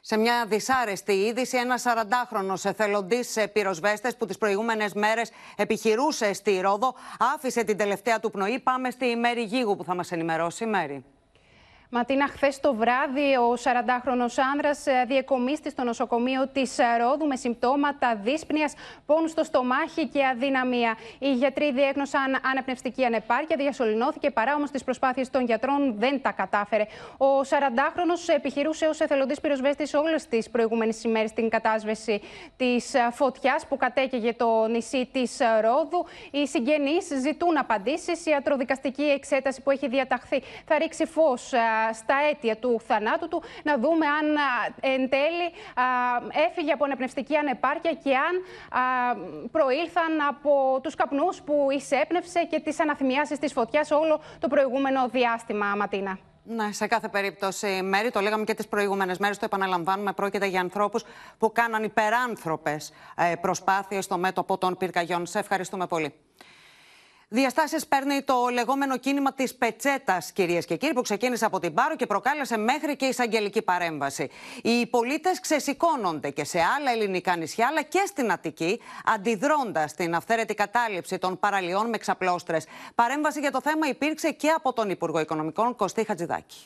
[0.00, 6.94] Σε μια δυσάρεστη είδηση, ένας 40χρονο εθελοντής πυροσβέστες που τις προηγούμενες μέρες επιχειρούσε στη Ρόδο
[7.34, 8.60] άφησε την τελευταία του πνοή.
[8.60, 10.66] Πάμε στη Μέρη Γίγου που θα μας ενημερώσει.
[10.66, 11.04] Μέρη.
[11.96, 17.36] Ματίνα, χθες το βράδυ, ο 40χρονο άνδρας ε, διεκομίστη στο νοσοκομείο της ε, Ρόδου με
[17.36, 18.74] συμπτώματα δύσπνοιας,
[19.06, 20.96] πόνους στο στομάχι και αδυναμία.
[21.18, 26.86] Οι γιατροί διέγνωσαν αναπνευστική ανεπάρκεια, διασωληνώθηκε παρά όμως τις προσπάθειες των γιατρών δεν τα κατάφερε.
[27.16, 32.20] Ο 40χρονο επιχειρούσε ως εθελοντής πυροσβέστης όλες τις προηγούμενες ημέρες στην κατάσβεση
[32.56, 36.06] της ε, φωτιάς που κατέκαιγε το νησί της Ρόδου.
[36.30, 38.26] Οι συγγενείς ζητούν απαντήσεις.
[38.26, 41.52] Η ιατροδικαστική εξέταση που έχει διαταχθεί θα ρίξει φως
[41.92, 44.26] στα αίτια του θανάτου του, να δούμε αν
[44.80, 45.50] εν τέλει
[46.48, 48.42] έφυγε από αναπνευστική ανεπάρκεια και αν
[49.50, 55.66] προήλθαν από τους καπνούς που εισέπνευσε και τις αναθυμιάσεις της φωτιάς όλο το προηγούμενο διάστημα,
[55.66, 56.18] Ματίνα.
[56.46, 60.12] Ναι, σε κάθε περίπτωση, Μέρη, το λέγαμε και τις προηγούμενες μέρες, το επαναλαμβάνουμε.
[60.12, 61.04] Πρόκειται για ανθρώπους
[61.38, 62.92] που κάναν υπεράνθρωπες
[63.40, 65.26] προσπάθειες στο μέτωπο των πυρκαγιών.
[65.26, 66.14] Σε ευχαριστούμε πολύ.
[67.34, 71.96] Διαστάσεις παίρνει το λεγόμενο κίνημα της πετσέτας, κυρίες και κύριοι, που ξεκίνησε από την Πάρο
[71.96, 74.30] και προκάλεσε μέχρι και εισαγγελική παρέμβαση.
[74.62, 80.54] Οι πολίτες ξεσηκώνονται και σε άλλα ελληνικά νησιά, αλλά και στην Αττική, αντιδρώντας στην αυθαίρετη
[80.54, 82.66] κατάληψη των παραλιών με ξαπλώστρες.
[82.94, 86.56] Παρέμβαση για το θέμα υπήρξε και από τον Υπουργό Οικονομικών Κωστή Χατζηδάκη.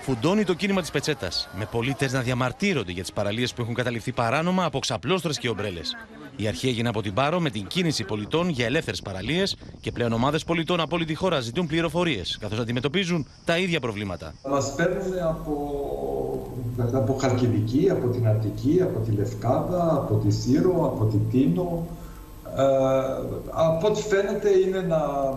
[0.00, 4.12] Φουντώνει το κίνημα της πετσέτας, με πολίτες να διαμαρτύρονται για τις παραλίες που έχουν καταληφθεί
[4.12, 5.96] παράνομα από ξαπλώστρες και ομπρέλες.
[6.40, 10.12] Η αρχή έγινε από την Πάρο με την κίνηση πολιτών για ελεύθερες παραλίες και πλέον
[10.12, 14.34] ομάδες πολιτών από όλη τη χώρα ζητούν πληροφορίες, καθώς αντιμετωπίζουν τα ίδια προβλήματα.
[14.48, 15.54] Μας παίρνουν από,
[16.92, 21.86] από Χαρκιδική, από την Αττική, από τη Λευκάδα, από τη Σύρο, από τη Τίνο.
[22.56, 22.62] Ε,
[23.50, 25.32] από ό,τι φαίνεται είναι ένα,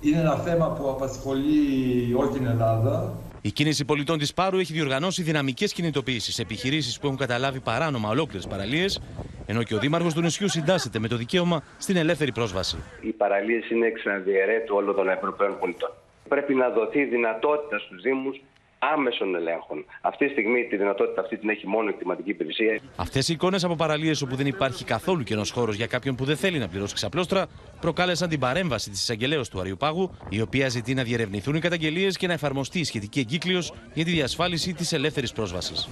[0.00, 3.12] είναι ένα θέμα που απασχολεί όλη την Ελλάδα.
[3.44, 8.08] Η κίνηση πολιτών της Πάρου έχει διοργανώσει δυναμικές κινητοποιήσεις σε επιχειρήσεις που έχουν καταλάβει παράνομα
[8.08, 9.00] ολόκληρες παραλίες,
[9.52, 12.76] ενώ και ο Δήμαρχος του νησιού συντάσσεται με το δικαίωμα στην ελεύθερη πρόσβαση.
[13.00, 15.92] Οι παραλίες είναι εξαναδιαιρέτου όλων των Ευρωπαίων πολιτών.
[16.28, 18.40] Πρέπει να δοθεί δυνατότητα στους Δήμους
[18.82, 19.84] άμεσων ελέγχων.
[20.00, 22.80] Αυτή τη στιγμή τη δυνατότητα αυτή την έχει μόνο η κτηματική υπηρεσία.
[22.96, 26.36] Αυτές οι εικόνες από παραλίες όπου δεν υπάρχει καθόλου κενός χώρος για κάποιον που δεν
[26.36, 27.46] θέλει να πληρώσει ξαπλώστρα
[27.80, 32.26] προκάλεσαν την παρέμβαση της εισαγγελέως του Αριουπάγου, η οποία ζητεί να διερευνηθούν οι καταγγελίες και
[32.26, 33.62] να εφαρμοστεί η σχετική εγκύκλιο
[33.94, 35.88] για τη διασφάλιση της ελεύθερης πρόσβασης.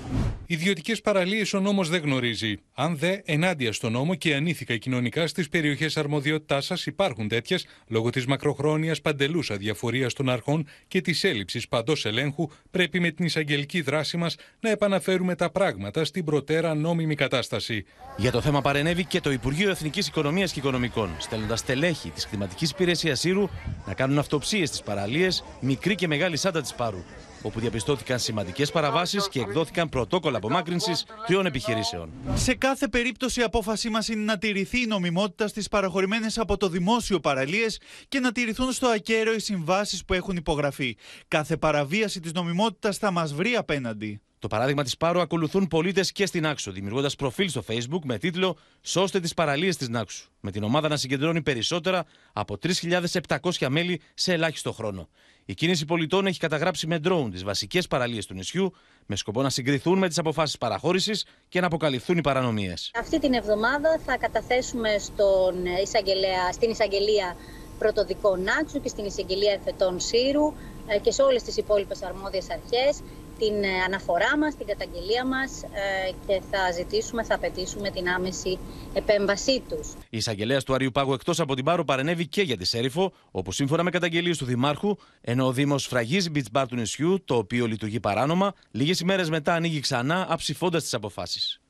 [0.46, 2.57] Ιδιωτικές παραλίες ο νόμος δεν γνωρίζει.
[2.74, 8.11] Αν δε ενάντια στο νόμο και ανήθικα κοινωνικά στις περιοχές αρμοδιότητάς σας υπάρχουν τέτοιες, λόγω
[8.11, 12.48] της μακροχρόνιας παντελούς αδιαφορίας των αρχών και της έλλειψης παντός ελέγχου,
[12.81, 17.85] πρέπει με την εισαγγελική δράση μας να επαναφέρουμε τα πράγματα στην προτέρα νόμιμη κατάσταση.
[18.16, 22.64] Για το θέμα παρενέβη και το Υπουργείο Εθνικής Οικονομίας και Οικονομικών, στέλνοντας στελέχη της Κλιματική
[22.64, 23.49] Υπηρεσίας Σύρου
[23.87, 27.03] να κάνουν αυτοψίες στις παραλίες, μικρή και μεγάλη σάντα της Πάρου,
[27.42, 32.11] όπου διαπιστώθηκαν σημαντικές παραβάσεις και εκδόθηκαν πρωτόκολλα απομάκρυνσης τριών επιχειρήσεων.
[32.35, 36.68] Σε κάθε περίπτωση, η απόφασή μας είναι να τηρηθεί η νομιμότητα στις παραχωρημένες από το
[36.68, 40.96] δημόσιο παραλίες και να τηρηθούν στο ακέραιο οι συμβάσεις που έχουν υπογραφεί.
[41.29, 44.20] Κάθε παραβίαση της νομιμότητας θα μας βρει απέναντι.
[44.40, 48.57] Το παράδειγμα της Πάρου ακολουθούν πολίτες και στην Άξο, δημιουργώντας προφίλ στο Facebook με τίτλο
[48.81, 50.31] Σώστε τις παραλίες της Νάξου.
[50.40, 55.09] Με την ομάδα να συγκεντρώνει περισσότερα από 3.700 μέλη σε ελάχιστο χρόνο.
[55.44, 58.72] Η κίνηση πολιτών έχει καταγράψει με ντρόουν τις βασικές παραλίες του νησιού,
[59.07, 62.90] με σκοπό να συγκριθούν με τις αποφάσεις παραχώρησης και να αποκαλυφθούν οι παρανομίες.
[62.94, 67.37] Αυτή την εβδομάδα θα καταθέσουμε στον εισαγγελέα, στην εισαγγελία
[67.79, 70.55] πρωτοδικών Νάξου και στην εισαγγελία Ερθετών Σύρου
[70.87, 73.03] ε, και σε όλες τις υπόλοιπες αρμόδιες αρχές
[73.40, 78.59] την ε, αναφορά μας, την καταγγελία μας ε, και θα ζητήσουμε, θα απαιτήσουμε την άμεση
[78.92, 79.92] επέμβασή τους.
[80.11, 83.53] Η εισαγγελέας του Αριού Πάγου εκτός από την Πάρο παρενέβη και για τη Σέριφο, όπου
[83.53, 87.66] σύμφωνα με καταγγελίες του Δημάρχου, ενώ ο Δήμος φραγίζει beach bar του νησιού, το οποίο
[87.66, 91.61] λειτουργεί παράνομα, λίγες ημέρες μετά ανοίγει ξανά, αψηφώντας τις αποφάσεις.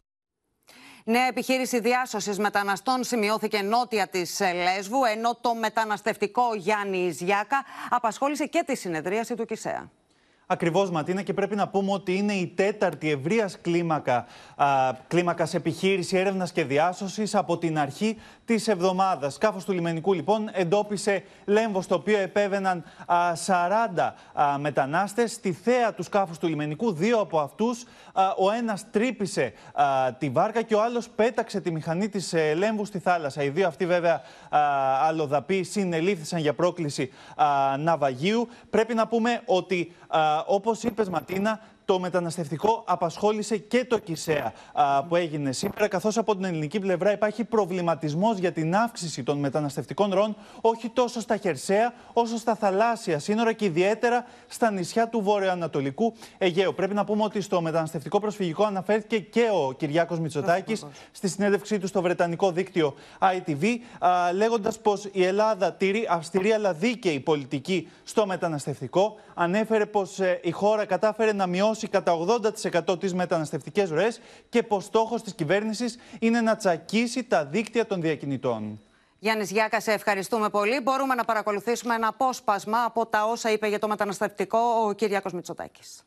[1.04, 8.62] Νέα επιχείρηση διάσωσης μεταναστών σημειώθηκε νότια της Λέσβου, ενώ το μεταναστευτικό Γιάννη Ιζιάκα απασχόλησε και
[8.66, 9.90] τη συνεδρίαση του ΚΙΣΕΑ.
[10.52, 14.26] Ακριβώς, Ματίνα, και πρέπει να πούμε ότι είναι η τέταρτη ευρείας κλίμακα
[15.08, 19.34] κλίμακας επιχείρηση έρευνας και διάσωσης από την αρχή της εβδομάδας.
[19.34, 22.84] Σκάφος του λιμενικού, λοιπόν, εντόπισε λέμβος στο οποίο επέβαιναν
[23.46, 24.14] 40
[24.58, 25.32] μετανάστες.
[25.32, 27.84] Στη θέα του σκάφους του λιμενικού, δύο από αυτούς,
[28.36, 29.52] ο ένας τρύπησε
[30.18, 33.42] τη βάρκα και ο άλλος πέταξε τη μηχανή της ε, λέμβου στη θάλασσα.
[33.42, 34.20] Οι δύο αυτοί, βέβαια,
[35.02, 37.10] αλλοδαποί συνελήφθησαν για πρόκληση
[37.78, 38.48] ναυαγίου.
[38.70, 39.94] Πρέπει να πούμε ότι
[40.46, 44.52] όπως είπες Ματίνα, το μεταναστευτικό απασχόλησε και το ΚΙΣΕΑ
[45.08, 50.12] που έγινε σήμερα, καθώς από την ελληνική πλευρά υπάρχει προβληματισμός για την αύξηση των μεταναστευτικών
[50.12, 56.14] ροών, όχι τόσο στα χερσαία, όσο στα θαλάσσια σύνορα και ιδιαίτερα στα νησιά του βορειοανατολικού
[56.38, 56.74] Αιγαίου.
[56.74, 61.86] Πρέπει να πούμε ότι στο μεταναστευτικό προσφυγικό αναφέρθηκε και ο Κυριάκος Μητσοτάκης στη συνέντευξή του
[61.86, 63.64] στο βρετανικό δίκτυο ITV,
[64.34, 69.14] λέγοντας πως η Ελλάδα τηρεί αυστηρή αλλά δίκαιη πολιτική στο μεταναστευτικό.
[69.34, 72.12] Ανέφερε πως ε, η χώρα κατάφερε να μειώσει μειώσει κατά
[72.92, 78.00] 80% τις μεταναστευτικές ροές και πως στόχος της κυβέρνησης είναι να τσακίσει τα δίκτυα των
[78.00, 78.80] διακινητών.
[79.18, 80.80] Γιάννης Γιάκας, σε ευχαριστούμε πολύ.
[80.80, 86.04] Μπορούμε να παρακολουθήσουμε ένα απόσπασμα από τα όσα είπε για το μεταναστευτικό ο Κυριάκος Μητσοτάκης.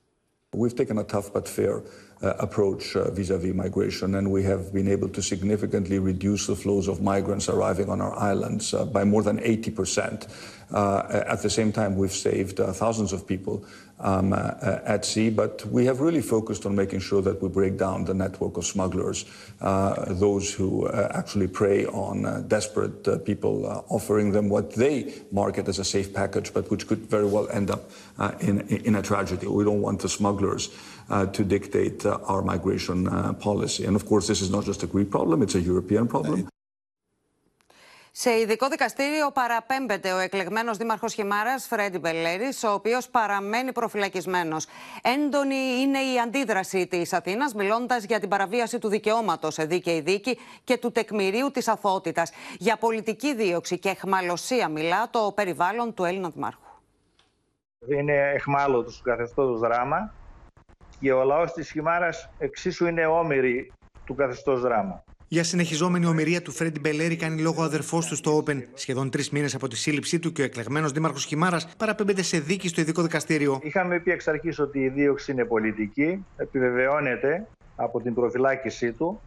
[0.63, 2.83] We've taken a tough but fair uh, approach
[3.17, 7.45] vis-à-vis -vis migration, and we have been able to significantly reduce the flows of migrants
[7.53, 10.19] arriving on our islands uh, by more than 80 percent.
[11.33, 13.55] at the same time, we've saved thousands of people
[14.04, 17.78] um, uh, at sea, but we have really focused on making sure that we break
[17.78, 19.26] down the network of smugglers,
[19.62, 25.80] uh, those who uh, actually prey on desperate people, offering them what they market as
[25.80, 27.89] a safe package, but which could very well end up
[28.42, 29.48] in, in a tragedy.
[29.48, 30.70] We don't want the smugglers
[31.10, 33.06] to dictate our migration
[33.39, 33.86] policy.
[33.86, 36.50] And of course, this is not just a Greek problem, it's a European problem.
[38.15, 44.67] Σε ειδικό δικαστήριο παραπέμπεται ο εκλεγμένος δήμαρχος Χιμάρας, Φρέντι Μπελέρης, ο οποίος παραμένει προφυλακισμένος.
[45.02, 50.38] Έντονη είναι η αντίδραση της Αθήνας, μιλώντας για την παραβίαση του δικαιώματος σε δίκαιη δίκη
[50.63, 52.32] και του τεκμηρίου της αθότητας.
[52.58, 56.62] Για πολιτική δίωξη και εχμαλωσία μιλά το περιβάλλον του Έλληνα Δημάρχου.
[57.88, 60.13] Είναι εχμάλωτος του καθεστώτος δράμα
[60.99, 63.71] και ο λαός της Χιμάρας εξίσου είναι όμοιροι
[64.06, 65.04] του καθεστώς δράμα.
[65.34, 68.63] Για συνεχιζόμενη ομοιρία του Φρέντι Μπελέρη κάνει λόγο ο αδερφός του στο Open.
[68.74, 72.67] Σχεδόν τρεις μήνες από τη σύλληψή του και ο εκλεγμένος δήμαρχος Χιμάρας παραπέμπεται σε δίκη
[72.67, 73.60] στο ειδικό δικαστήριο.
[73.63, 76.26] Είχαμε πει εξ αρχής ότι η δίωξη είναι πολιτική.
[76.38, 79.22] Επιβεβαιώνεται από την προφυλάκησή του.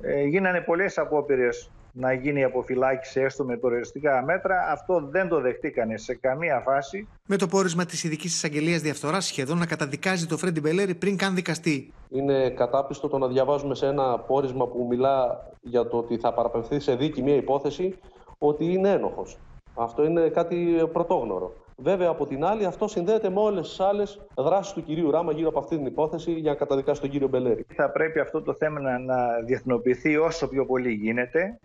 [0.00, 4.68] Ε, γίνανε πολλές απόπειρες να γίνει αποφυλάκηση έστω με προοριστικά μέτρα.
[4.70, 7.08] Αυτό δεν το δεχτήκανε σε καμία φάση.
[7.26, 11.34] Με το πόρισμα της ειδικής εισαγγελίας διαφθοράς σχεδόν να καταδικάζει το Φρέντι Μπελέρη πριν καν
[11.34, 11.92] δικαστεί.
[12.08, 16.80] Είναι κατάπιστο το να διαβάζουμε σε ένα πόρισμα που μιλά για το ότι θα παραπευθεί
[16.80, 17.98] σε δίκη μια υπόθεση
[18.38, 19.38] ότι είναι ένοχος.
[19.74, 21.52] Αυτό είναι κάτι πρωτόγνωρο.
[21.76, 25.48] Βέβαια, από την άλλη, αυτό συνδέεται με όλες τις άλλες δράσεις του κυρίου Ράμα γύρω
[25.48, 27.66] από αυτή την υπόθεση για να καταδικάσει τον κύριο Μπελέρη.
[27.74, 31.58] Θα πρέπει αυτό το θέμα να, να διεθνοποιηθεί όσο πιο πολύ γίνεται.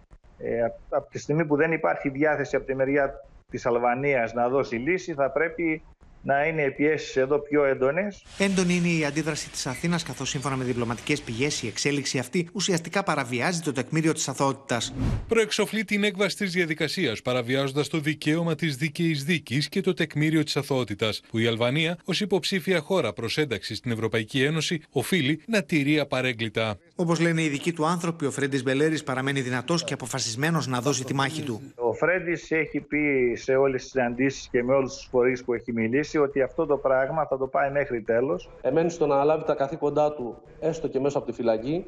[0.46, 3.14] Ε, από τη στιγμή που δεν υπάρχει διάθεση από τη μεριά
[3.50, 5.84] της Αλβανίας να δώσει λύση, θα πρέπει
[6.24, 8.24] να είναι οι πιέσεις εδώ πιο έντονες.
[8.38, 13.04] Έντονη είναι η αντίδραση της Αθήνας, καθώς σύμφωνα με διπλωματικές πηγές η εξέλιξη αυτή ουσιαστικά
[13.04, 14.94] παραβιάζει το τεκμήριο της αθωότητας.
[15.28, 20.58] Προεξοφλεί την έκβαση της διαδικασίας, παραβιάζοντας το δικαίωμα της δίκαιης δίκης και το τεκμήριο της
[20.58, 26.00] αθωότητας, που η Αλβανία, ως υποψήφια χώρα προς ένταξη στην Ευρωπαϊκή Ένωση, οφείλει να τηρεί
[26.00, 26.78] απαρέγκλητα.
[26.96, 31.04] Όπως λένε οι δικοί του άνθρωποι, ο Φρέντις Μπελέρης παραμένει δυνατός και αποφασισμένος να δώσει
[31.04, 31.62] τη μάχη του.
[31.76, 35.74] Ο Φρέντις έχει πει σε όλες τις συναντήσεις και με όλους τους φορείς που έχει
[35.74, 38.50] μιλήσει ότι αυτό το πράγμα θα το πάει μέχρι τέλος.
[38.62, 41.86] Εμένει στο να αναλάβει τα καθήκοντά του έστω και μέσα από τη φυλακή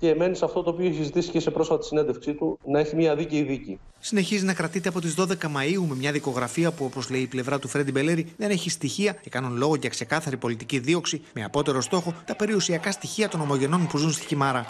[0.00, 2.96] και εμένει σε αυτό το οποίο έχει ζητήσει και σε πρόσφατη συνέντευξή του να έχει
[2.96, 3.80] μια δίκαιη δίκη.
[3.98, 7.58] Συνεχίζει να κρατείται από τις 12 Μαου με μια δικογραφία που, όπως λέει η πλευρά
[7.58, 11.80] του Φρέντι Μπελέρη, δεν έχει στοιχεία και κάνουν λόγο για ξεκάθαρη πολιτική δίωξη με απότερο
[11.80, 14.64] στόχο τα περιουσιακά στοιχεία των ομογενών που ζουν στη Χιμάρα.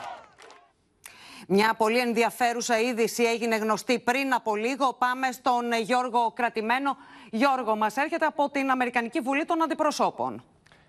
[1.49, 4.95] Μια πολύ ενδιαφέρουσα είδηση έγινε γνωστή πριν από λίγο.
[4.99, 6.97] Πάμε στον Γιώργο Κρατημένο.
[7.31, 10.43] Γιώργο, μας έρχεται από την Αμερικανική Βουλή των Αντιπροσώπων.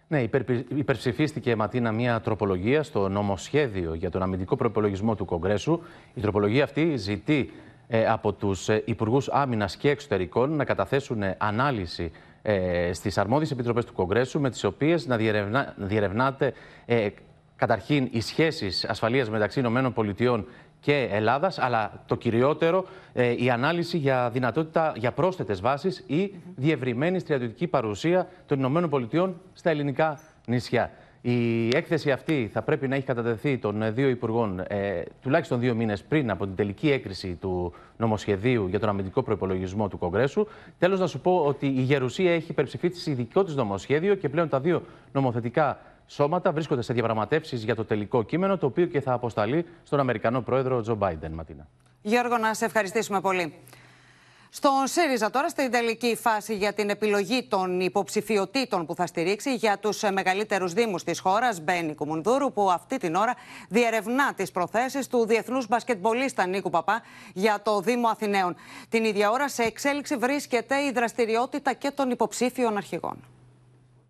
[0.07, 0.23] Ναι,
[0.75, 5.79] υπερψηφίστηκε Ματίνα μια τροπολογία στο νομοσχέδιο για τον αμυντικό προπολογισμό του Κογκρέσου.
[6.13, 7.51] Η τροπολογία αυτή ζητεί
[7.87, 13.51] ε, από τους ε, Υπουργούς Άμυνας και Εξωτερικών να καταθέσουν ε, ανάλυση ε, στις αρμόδιες
[13.51, 16.53] επιτροπές του Κογκρέσου με τις οποίες να διερευνά, διερευνάται
[16.85, 17.07] ε,
[17.55, 20.43] καταρχήν οι σχέσεις ασφαλείας μεταξύ ΗΠΑ
[20.79, 27.19] και Ελλάδας, αλλά το κυριότερο ε, η ανάλυση για δυνατότητα για πρόσθετες βάσεις ή διευρυμένη
[27.19, 30.91] στρατιωτική παρουσία των ΗΠΑ στα ελληνικά νησιά.
[31.27, 35.75] Η έκθεση αυτή θα πρέπει να έχει κατατεθεί των ε, δύο υπουργών ε, τουλάχιστον δύο
[35.75, 40.47] μήνες πριν από την τελική έκρηση του νομοσχεδίου για τον αμυντικό προπολογισμό του Κογκρέσου.
[40.79, 44.59] Τέλος, να σου πω ότι η Γερουσία έχει υπερψηφίσει ειδικό της νομοσχέδιο και πλέον τα
[44.59, 49.65] δύο νομοθετικά σώματα βρίσκονται σε διαπραγματεύσεις για το τελικό κείμενο, το οποίο και θα αποσταλεί
[49.83, 51.31] στον Αμερικανό πρόεδρο Τζο Μπάιντεν.
[51.31, 51.67] Ματίνα.
[52.01, 53.53] Γιώργο, να σε ευχαριστήσουμε πολύ.
[54.49, 59.77] Στον ΣΥΡΙΖΑ τώρα στην τελική φάση για την επιλογή των υποψηφιωτήτων που θα στηρίξει για
[59.77, 63.35] τους μεγαλύτερους δήμους της χώρας, Μπένι Κουμουνδούρου, που αυτή την ώρα
[63.69, 67.01] διερευνά τις προθέσεις του διεθνούς μπασκετμπολίστα Νίκου Παπά
[67.33, 68.55] για το Δήμο Αθηναίων.
[68.89, 73.17] Την ίδια ώρα σε εξέλιξη βρίσκεται η δραστηριότητα και των υποψήφιων αρχηγών.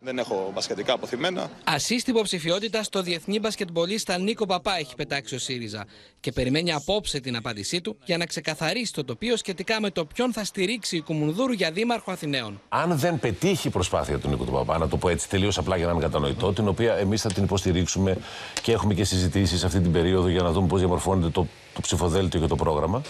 [0.05, 1.49] Δεν έχω μπασκετικά αποθυμένα.
[1.63, 5.85] Ασύστη υποψηφιότητα στο διεθνή μπασκετμπολίστα Νίκο Παπά έχει πετάξει ο ΣΥΡΙΖΑ
[6.19, 10.33] και περιμένει απόψε την απάντησή του για να ξεκαθαρίσει το τοπίο σχετικά με το ποιον
[10.33, 12.61] θα στηρίξει η Κουμουνδούρου για δήμαρχο Αθηναίων.
[12.69, 15.77] Αν δεν πετύχει η προσπάθεια του Νίκο του Παπά, να το πω έτσι τελείως απλά
[15.77, 18.17] για να είμαι κατανοητό, την οποία εμείς θα την υποστηρίξουμε
[18.61, 22.39] και έχουμε και συζητήσεις αυτή την περίοδο για να δούμε πώς διαμορφώνεται το, το ψηφοδέλτιο
[22.39, 23.01] και το πρόγραμμα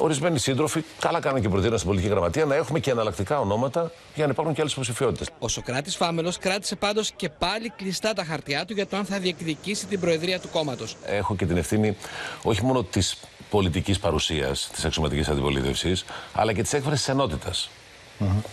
[0.00, 4.24] ορισμένοι σύντροφοι, καλά κάνουν και προτείνουν στην πολιτική γραμματεία να έχουμε και εναλλακτικά ονόματα για
[4.24, 5.28] να υπάρχουν και άλλες υποψηφιότητες.
[5.38, 9.18] Ο Σοκράτης Φάμελος κράτησε πάντως και πάλι κλειστά τα χαρτιά του για το αν θα
[9.18, 10.96] διεκδικήσει την προεδρία του κόμματος.
[11.06, 11.96] Έχω και την ευθύνη
[12.42, 13.16] όχι μόνο της
[13.50, 17.70] πολιτικής παρουσίας της αξιωματικής αντιπολίτευσης, αλλά και της έκφρασης ενότητας.
[18.20, 18.44] Mm -hmm.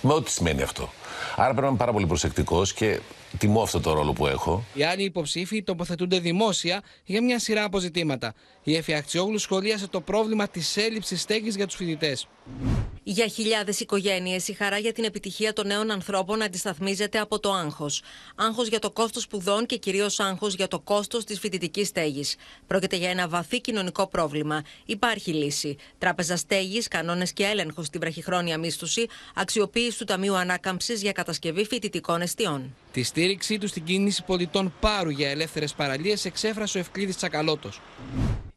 [0.00, 0.92] Με ό,τι σημαίνει αυτό.
[1.36, 3.00] Άρα πρέπει να είμαι πάρα πολύ προσεκτικός και
[3.38, 4.64] τιμώ αυτό το ρόλο που έχω.
[4.74, 8.34] Οι άλλοι υποψήφοι τοποθετούνται δημόσια για μια σειρά αποζητήματα.
[8.62, 12.28] Η Εφη Αχτσιόγλου σχολίασε το πρόβλημα της έλλειψης στέγης για τους φοιτητές.
[13.02, 18.02] Για χιλιάδες οικογένειες, η χαρά για την επιτυχία των νέων ανθρώπων αντισταθμίζεται από το άγχος.
[18.34, 22.36] Άγχος για το κόστος σπουδών και κυρίως άγχος για το κόστος της φοιτητικής στέγης.
[22.66, 24.62] Πρόκειται για ένα βαθύ κοινωνικό πρόβλημα.
[24.86, 25.76] Υπάρχει λύση.
[25.98, 32.20] Τράπεζα στέγης, κανόνες και έλεγχος στην βραχυχρόνια μίσθωση, αξιοποίηση του Ταμείου Ανάκαμψης για κατασκευή φοιτητικών
[32.20, 32.74] εστιών.
[32.92, 37.80] Τη στήριξή του στην κίνηση πολιτών Πάρου για ελεύθερες παραλίες εξέφρασε ο Ευκλήδης Τσακαλώτος.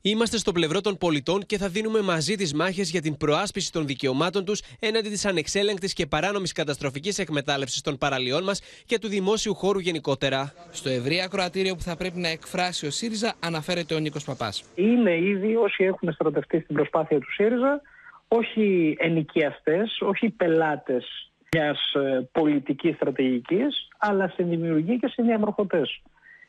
[0.02, 3.88] Είμαστε στο πλευρό των πολιτών και θα δίνουμε μαζί τις μάχες για την προάσπιση των
[3.88, 9.54] δικαιωμάτων τους έναντι της ανεξέλεγκτης και παράνομης καταστροφικής εκμετάλλευσης των παραλιών μας και του δημόσιου
[9.56, 10.54] χώρου γενικότερα.
[10.72, 14.64] Στο ευρύ ακροατήριο που θα πρέπει να εκφράσει ο ΣΥΡΙΖΑ αναφέρεται ο Νίκος Παπάς.
[14.76, 17.82] Είναι ήδη όσοι έχουν στρατευτεί στην προσπάθεια του ΣΥΡΙΖΑ,
[18.28, 21.92] όχι ενοικιαστές, όχι πελάτες μιας
[22.32, 25.82] πολιτικής στρατηγικής, αλλά συνδημιουργοί και συνδιαμορφωτέ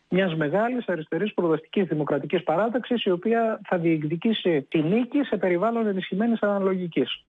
[0.09, 6.41] μιας μεγάλης αριστερής προοδευτική δημοκρατικής παράταξης, η οποία θα διεκδικήσει τη νίκη σε περιβάλλον ενισχυμένης
[6.43, 7.25] αναλογικής.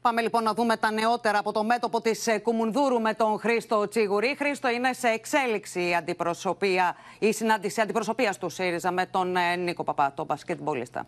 [0.00, 3.88] Πάμε λοιπόν να δούμε τα νεότερα από το μέτωπο της ε, Κουμουνδούρου με τον Χρήστο
[3.88, 4.34] Τσίγουρη.
[4.38, 9.84] Χρήστο, είναι σε εξέλιξη η αντιπροσωπεία, η συνάντηση αντιπροσωπείας του ΣΥΡΙΖΑ με τον ε, Νίκο
[9.84, 11.06] Παπά, τον μπασκετμπολίστα.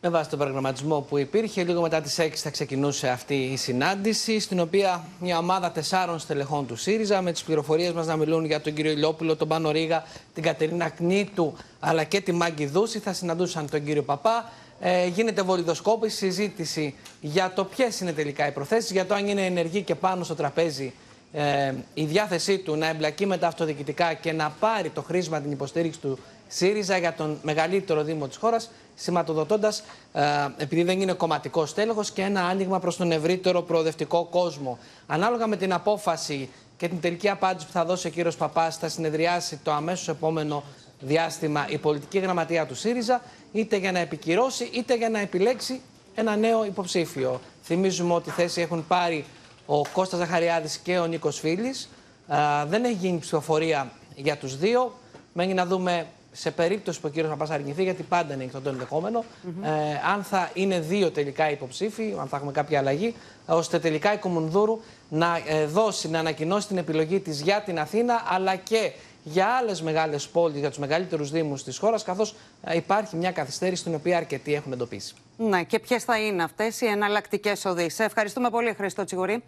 [0.00, 4.40] Με βάση τον προγραμματισμό που υπήρχε, λίγο μετά τις 6 θα ξεκινούσε αυτή η συνάντηση,
[4.40, 8.60] στην οποία μια ομάδα τεσσάρων στελεχών του ΣΥΡΙΖΑ, με τις πληροφορίες μας να μιλούν για
[8.60, 13.12] τον κύριο Ηλιόπουλο, τον Πάνο Ρίγα, την Κατερίνα Κνήτου, αλλά και τη Μάγκη Δούση, θα
[13.12, 14.50] συναντούσαν τον κύριο Παπά.
[14.80, 19.46] Ε, γίνεται βολιδοσκόπηση, συζήτηση για το ποιες είναι τελικά οι προθέσεις, για το αν είναι
[19.46, 20.92] ενεργή και πάνω στο τραπέζι
[21.32, 25.50] ε, η διάθεσή του να εμπλακεί με τα αυτοδιοικητικά και να πάρει το χρήσμα την
[25.50, 26.18] υποστήριξη του
[26.48, 29.82] ΣΥΡΙΖΑ για τον μεγαλύτερο Δήμο της χώρας, σηματοδοτώντας,
[30.12, 30.22] ε,
[30.56, 34.78] επειδή δεν είναι κομματικός τέλεχος, και ένα άνοιγμα προς τον ευρύτερο προοδευτικό κόσμο.
[35.06, 38.88] Ανάλογα με την απόφαση και την τελική απάντηση που θα δώσει ο κύριος Παπάς, θα
[38.88, 40.62] συνεδριάσει το αμέσως επόμενο
[41.00, 43.22] διάστημα η πολιτική γραμματεία του ΣΥΡΙΖΑ,
[43.52, 45.80] είτε για να επικυρώσει είτε για να επιλέξει
[46.14, 47.40] ένα νέο υποψήφιο.
[47.62, 49.24] Θυμίζουμε ότι θέση έχουν πάρει
[49.66, 51.88] ο Κώστας Ζαχαριάδης και ο Νίκος Φίλης.
[52.28, 52.36] Ε,
[52.68, 54.94] δεν έχει γίνει ψηφοφορία για τους δύο.
[55.32, 59.24] Μένει να δούμε σε περίπτωση που ο κύριος Παπάς αρνηθεί, γιατί πάντα είναι το ενδεχόμενο,
[59.62, 59.68] ε,
[60.12, 63.14] αν θα είναι δύο τελικά υποψήφοι, αν θα έχουμε κάποια αλλαγή,
[63.46, 68.22] ώστε τελικά η Κομουνδούρου να ε, δώσει, να ανακοινώσει την επιλογή της για την Αθήνα,
[68.28, 68.92] αλλά και
[69.24, 73.82] για άλλες μεγάλες πόλεις, για τους μεγαλύτερους Δήμους της χώρας, καθώς ε, υπάρχει μια καθυστέρηση
[73.82, 75.14] την οποία αρκετοί έχουν εντοπίσει.
[75.36, 77.90] Ναι, και ποιες θα είναι αυτές οι εναλλακτικές οδοί.
[77.90, 79.42] Σε ευχαριστούμε πολύ, Χρήστο Τσιγουρή.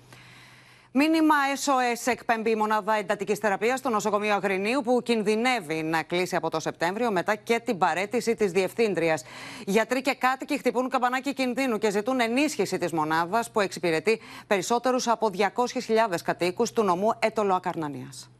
[0.92, 1.34] Μήνυμα
[1.64, 6.60] SOS εκπέμπει η μονάδα εντατικής θεραπείας στο νοσοκομείο Αγρινίου, που κινδυνεύει να κλείσει από το
[6.60, 9.24] Σεπτέμβριο μετά και την παρέτηση της διευθύντριας.
[9.66, 15.30] Γιατροί και κάτοικοι χτυπούν καμπανάκι κινδύνου και ζητούν ενίσχυση της μονάδας που εξυπηρετεί περισσότερους από
[15.36, 18.30] 200.000 κατοίκους του νομού Ετωλοακαρνανίας.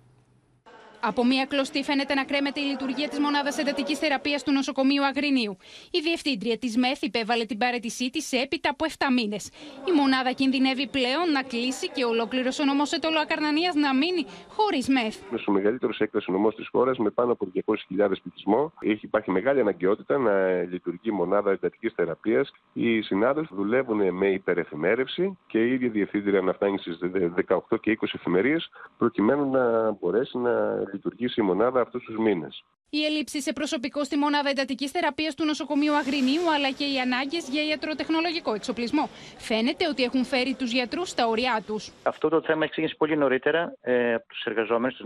[1.03, 5.57] Από μία κλωστή φαίνεται να κρέμεται η λειτουργία της μονάδας εντατικής θεραπείας του νοσοκομείου Αγρινίου.
[5.91, 9.51] Η διευθύντρια της ΜΕΘ υπέβαλε την παρέτησή της έπειτα από 7 μήνες.
[9.89, 15.15] Η μονάδα κινδυνεύει πλέον να κλείσει και ολόκληρος ο νομός Ετωλοακαρνανία να μείνει χωρίς ΜΕΘ.
[15.31, 18.73] Είναι ο μεγαλύτερος έκτασης νομός της χώρας με πάνω από 200.000 πληθυσμό.
[18.81, 22.53] Έχει υπάρχει μεγάλη αναγκαιότητα να λειτουργεί μονάδα εντατικής θεραπείας.
[22.73, 26.99] Οι συνάδελφοι δουλεύουν με υπερεφημέρευση και η ίδια διευθύντρια να φτάνει στις
[27.49, 32.65] 18 και 20 εφημερίες προκειμένου να μπορέσει να λειτουργήσει η μονάδα αυτούς τους μήνες.
[32.93, 37.49] Η έλλειψη σε προσωπικό στη μονάδα εντατικής θεραπείας του νοσοκομείου Αγρινίου, αλλά και οι ανάγκες
[37.49, 39.09] για ιατροτεχνολογικό εξοπλισμό.
[39.39, 41.93] Φαίνεται ότι έχουν φέρει τους γιατρούς στα ωριά τους.
[42.03, 45.05] Αυτό το θέμα έχει ξεκινήσει πολύ νωρίτερα ε, από τους εργαζόμενους, τι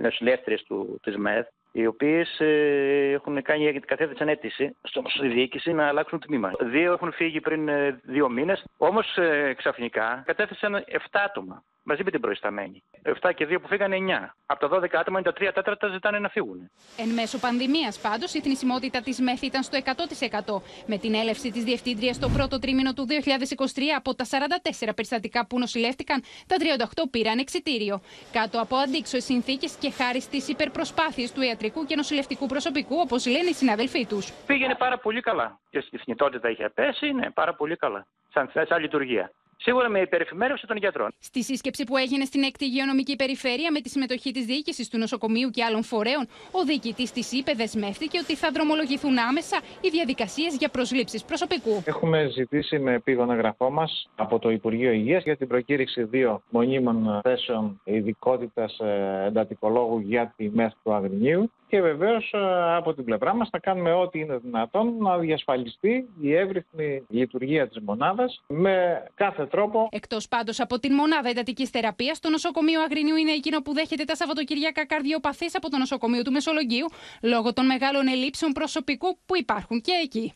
[0.00, 0.56] νοσηλεύτριε
[1.02, 6.52] της ΜΕΘ, οι οποίες ε, έχουν κάνει κατέθεσαν αίτηση στη διοίκηση να αλλάξουν τμήμα.
[6.60, 12.10] Δύο έχουν φύγει πριν ε, δύο μήνες, όμως ε, ξαφνικά κατέθεσαν 7 άτομα μαζί με
[12.10, 12.82] την προϊσταμένη.
[13.02, 14.34] 7 και 2 που φύγανε 9.
[14.46, 16.70] Από τα 12 άτομα είναι τα 3 τέταρτα ζητάνε να φύγουν.
[16.96, 20.62] Εν μέσω πανδημίας, πάντως, η θνησιμότητα της ΜΕΘ ήταν στο 100%.
[20.86, 25.58] Με την έλευση της διευθύντριας το πρώτο τρίμηνο του 2023, από τα 44 περιστατικά που
[25.58, 28.00] νοσηλεύτηκαν, τα 38 πήραν εξιτήριο.
[28.32, 33.48] Κάτω από αντίξωες συνθήκες και χάρη στις υπερπροσπάθειες του ιατρικού και νοσηλευτικού προσωπικού, όπως λένε
[33.48, 34.32] οι συναδελφοί τους.
[34.46, 35.58] Πήγαινε πάρα πολύ καλά.
[35.70, 38.06] Και στη θνητότητα είχε πέσει, ναι, πάρα πολύ καλά.
[38.32, 39.32] Σαν, σαν λειτουργία.
[39.56, 41.08] Σίγουρα με υπερεφημέρωση των γιατρών.
[41.18, 45.50] Στη σύσκεψη που έγινε στην 6η Υγειονομική Περιφέρεια με τη συμμετοχή της διοίκησης του νοσοκομείου
[45.50, 50.68] και άλλων φορέων, ο διοικητής της ΥΠΕ δεσμεύτηκε ότι θα δρομολογηθούν άμεσα οι διαδικασίες για
[50.68, 51.82] προσλήψεις προσωπικού.
[51.84, 57.20] Έχουμε ζητήσει με επίγονα γραφό μας από το Υπουργείο Υγείας για την προκήρυξη δύο μονίμων
[57.22, 61.50] θέσεων ειδικότητας ε, εντατικολόγου για τη ΜΕΘ του Αγρινίου.
[61.68, 66.34] Και βεβαίως ε, από την πλευρά μας θα κάνουμε ό,τι είναι δυνατόν να διασφαλιστεί η
[66.34, 69.88] εύρυθμη λειτουργία της μονάδας με κάθε τρόπο.
[69.90, 74.14] Εκτός πάντως από την μονάδα εντατικής θεραπείας, το νοσοκομείο Αγρινίου είναι εκείνο που δέχεται τα
[74.14, 76.86] Σαββατοκυριακά καρδιοπαθείς από το νοσοκομείο του Μεσολογγίου
[77.22, 80.34] λόγω των μεγάλων ελλείψεων προσωπικού που υπάρχουν και εκεί.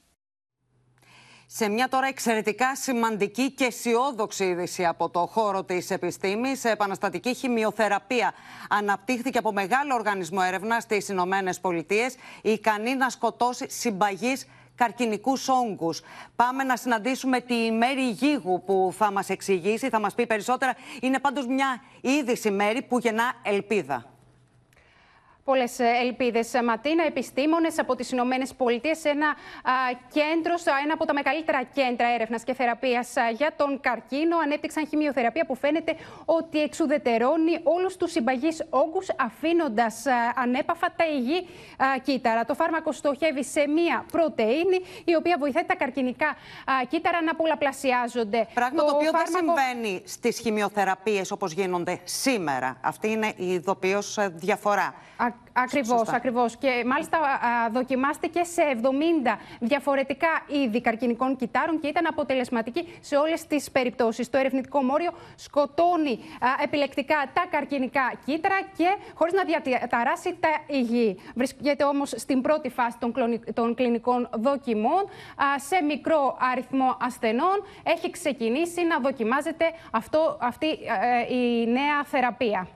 [1.52, 8.32] Σε μια τώρα εξαιρετικά σημαντική και αισιόδοξη είδηση από το χώρο της επιστήμης, επαναστατική χημειοθεραπεία
[8.68, 16.00] αναπτύχθηκε από μεγάλο οργανισμό έρευνα στις Ηνωμένες Πολιτείες, ικανή να σκοτώσει συμπαγείς καρκινικούς όγκους.
[16.36, 20.74] Πάμε να συναντήσουμε τη Μέρη Γίγου που θα μας εξηγήσει, θα μας πει περισσότερα.
[21.00, 24.09] Είναι πάντως μια είδηση Μέρη που γεννά ελπίδα.
[25.50, 26.54] Πολλές ε, ελπίδες.
[26.54, 29.34] Ε, Ματίνα, επιστήμονες από τις Ηνωμένες Πολιτείες σε ένα
[30.12, 35.54] κέντρο, ένα από τα μεγαλύτερα κέντρα έρευνας και θεραπείας για τον καρκίνο, ανέπτυξαν χημειοθεραπεία που
[35.54, 41.48] φαίνεται ότι εξουδετερώνει όλους τους συμπαγείς όγκους, αφήνοντας ανέπαφα τα υγιή
[42.02, 42.44] κύτταρα.
[42.44, 46.36] Το φάρμακο στοχεύει σε μία πρωτενη, η οποία βοηθάει τα καρκινικά
[46.88, 48.46] κύτταρα να πολλαπλασιάζονται.
[48.54, 49.54] Πράγμα το, το οποίο φάρμακο...
[49.54, 52.76] δεν συμβαίνει στις χημειοθεραπείες όπως γίνονται σήμερα.
[52.80, 54.34] Αυτή είναι η ειδοποιώς ε,
[55.44, 55.49] διαφορά.
[55.52, 56.56] Ακριβώς, ακριβώς.
[56.56, 57.18] Και μάλιστα
[57.72, 64.30] δοκιμάστηκε σε 70 διαφορετικά είδη καρκινικών κυτάρων και ήταν αποτελεσματική σε όλες τις περιπτώσεις.
[64.30, 66.18] Το ερευνητικό μόριο σκοτώνει
[66.62, 71.18] επιλεκτικά τα καρκινικά κύτταρα και χωρίς να διαταράσει τα υγιή.
[71.34, 72.96] Βρίσκεται όμως στην πρώτη φάση
[73.54, 75.04] των κλινικών δοκιμών
[75.56, 77.64] σε μικρό αριθμό ασθενών.
[77.82, 82.68] Έχει ξεκινήσει να δοκιμάζεται αυτό, αυτή ε, η νέα θεραπεία.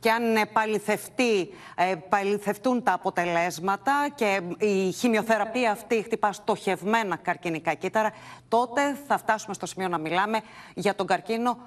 [0.00, 8.10] Και αν επαληθευτεί ε, παληθευτούν τα αποτελέσματα και η χημειοθεραπεία αυτή χτυπά στοχευμένα καρκινικά κύτταρα,
[8.48, 10.40] τότε θα φτάσουμε στο σημείο να μιλάμε
[10.74, 11.58] για τον καρκίνο,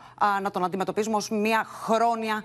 [0.42, 2.44] να τον αντιμετωπίζουμε ως μια χρόνια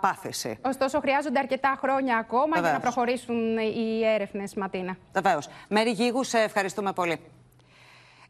[0.00, 0.58] πάθηση.
[0.64, 4.96] Ωστόσο, χρειάζονται αρκετά χρόνια ακόμα για να προχωρήσουν οι έρευνες, Ματίνα.
[5.12, 5.48] Βεβαίως.
[5.68, 7.20] Μέρη Γίγου, σε ευχαριστούμε πολύ.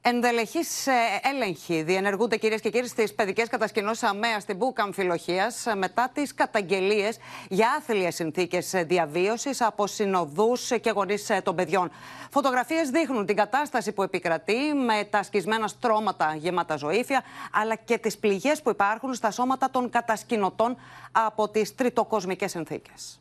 [0.03, 0.92] Ενδελεχείς ε,
[1.22, 6.34] έλεγχοι διενεργούνται κυρίες και κύριοι στις παιδικές κατασκηνώσεις ΑΜΕΑ στην Μπούκα Αμφιλοχία ε, μετά τις
[6.34, 11.90] καταγγελίες για άθλιες συνθήκες διαβίωσης από συνοδούς και γονείς ε, των παιδιών.
[12.30, 17.22] Φωτογραφίες δείχνουν την κατάσταση που επικρατεί με τα σκισμένα στρώματα γεμάτα ζωήφια,
[17.53, 20.76] αλλά και τις πληγές που υπάρχουν στα σώματα των κατασκηνωτών
[21.12, 23.20] από τις τριτοκοσμικές συνθήκες.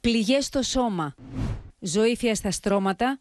[0.00, 1.14] Πληγές στο σώμα,
[1.80, 3.18] ζωήφια στα στρώματα,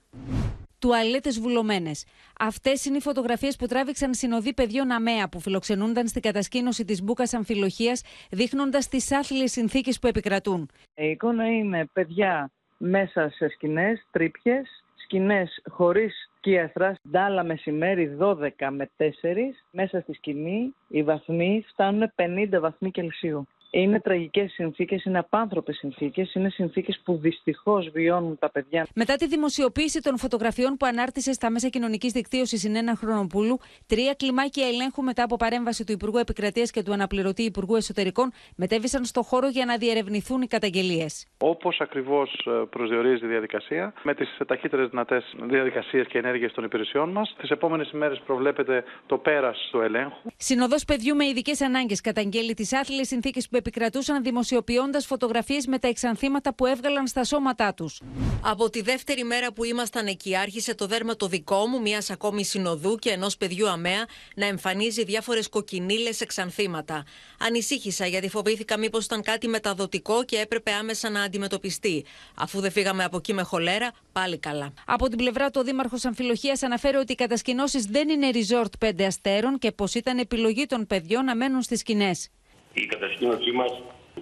[0.79, 2.05] τουαλέτες βουλωμένες.
[2.39, 7.33] Αυτές είναι οι φωτογραφίες που τράβηξαν συνοδοί παιδιών ΑΜΕΑ που φιλοξενούνταν στην κατασκήνωση της Μπούκας
[7.33, 8.01] Αμφιλοχίας,
[8.31, 10.69] δείχνοντας τις άθλιες συνθήκες που επικρατούν.
[10.95, 18.89] Η εικόνα είναι παιδιά μέσα σε σκηνές, τρύπιες, σκηνές χωρίς κύαθρα, ντάλα μεσημέρι 12 με
[18.97, 19.55] 4.
[19.71, 23.47] Μέσα στη σκηνή οι βαθμοί φτάνουν 50 βαθμοί Κελσίου.
[23.71, 28.87] Είναι τραγικές συνθήκες, είναι απάνθρωπες συνθήκες, είναι συνθήκες που δυστυχώς βιώνουν τα παιδιά.
[28.95, 33.57] Μετά τη δημοσιοποίηση των φωτογραφιών που ανάρτησε στα μέσα κοινωνικής δικτύωσης η Συνένα Χρονοπούλου,
[33.87, 39.05] τρία κλιμάκια ελέγχου μετά από παρέμβαση του Υπουργού Επικρατείας και του αναπληρωτή Υπουργού Εσωτερικών μετέβησαν
[39.05, 41.27] στο χώρο για να διερευνηθούν οι καταγγελίες.
[41.37, 47.09] Όπως ακριβώς ε, προσδιορίζει η διαδικασία, με τις ταχύτερες δυνατές διαδικασίες και ενέργειες των υπηρεσιών
[47.09, 50.31] μας, τις επόμενες ημέρες προβλέπεται το πέρας του ελέγχου.
[50.37, 55.87] Συνοδός παιδιού με ειδικές ανάγκες καταγγέλει τις άθλιες συνθήκες που επικρατούσαν δημοσιοποιώντας φωτογραφίες με τα
[55.87, 58.01] εξανθήματα που έβγαλαν στα σώματά τους.
[58.41, 62.43] Από τη δεύτερη μέρα που ήμασταν εκεί, άρχισε το δέρμα το δικό μου, μιας ακόμη
[62.43, 64.05] συνοδού και ενός παιδιού αμαία
[64.35, 67.03] να εμφανίζει διάφορες κοκκινίλες εξανθήματα.
[67.39, 72.05] Ανησύχησα γιατί φοβήθηκα μήπως ήταν κάτι μεταδοτικό και έπρεπε άμεσα να αντιμετωπιστεί.
[72.35, 74.73] Αφού δεν φύγαμε από εκεί με χολέρα, πάλι καλά.
[74.85, 79.05] Από την πλευρά του, ο Δήμαρχος Αμφιλοχίας αναφέρει ότι οι κατασκηνώσεις δεν είναι resort πέντε
[79.05, 82.29] αστέρων και πως ήταν επιλογή των παιδιών να μένουν στις σκηνές
[82.73, 83.81] η κατασκήνωσή μας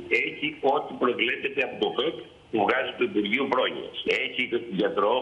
[0.10, 2.16] έχει ό,τι προβλέπεται από το ΦΕΚ
[2.52, 4.04] που βγάζει το Υπουργείο Πρόνοιας.
[4.06, 5.16] Έχει γιατρό,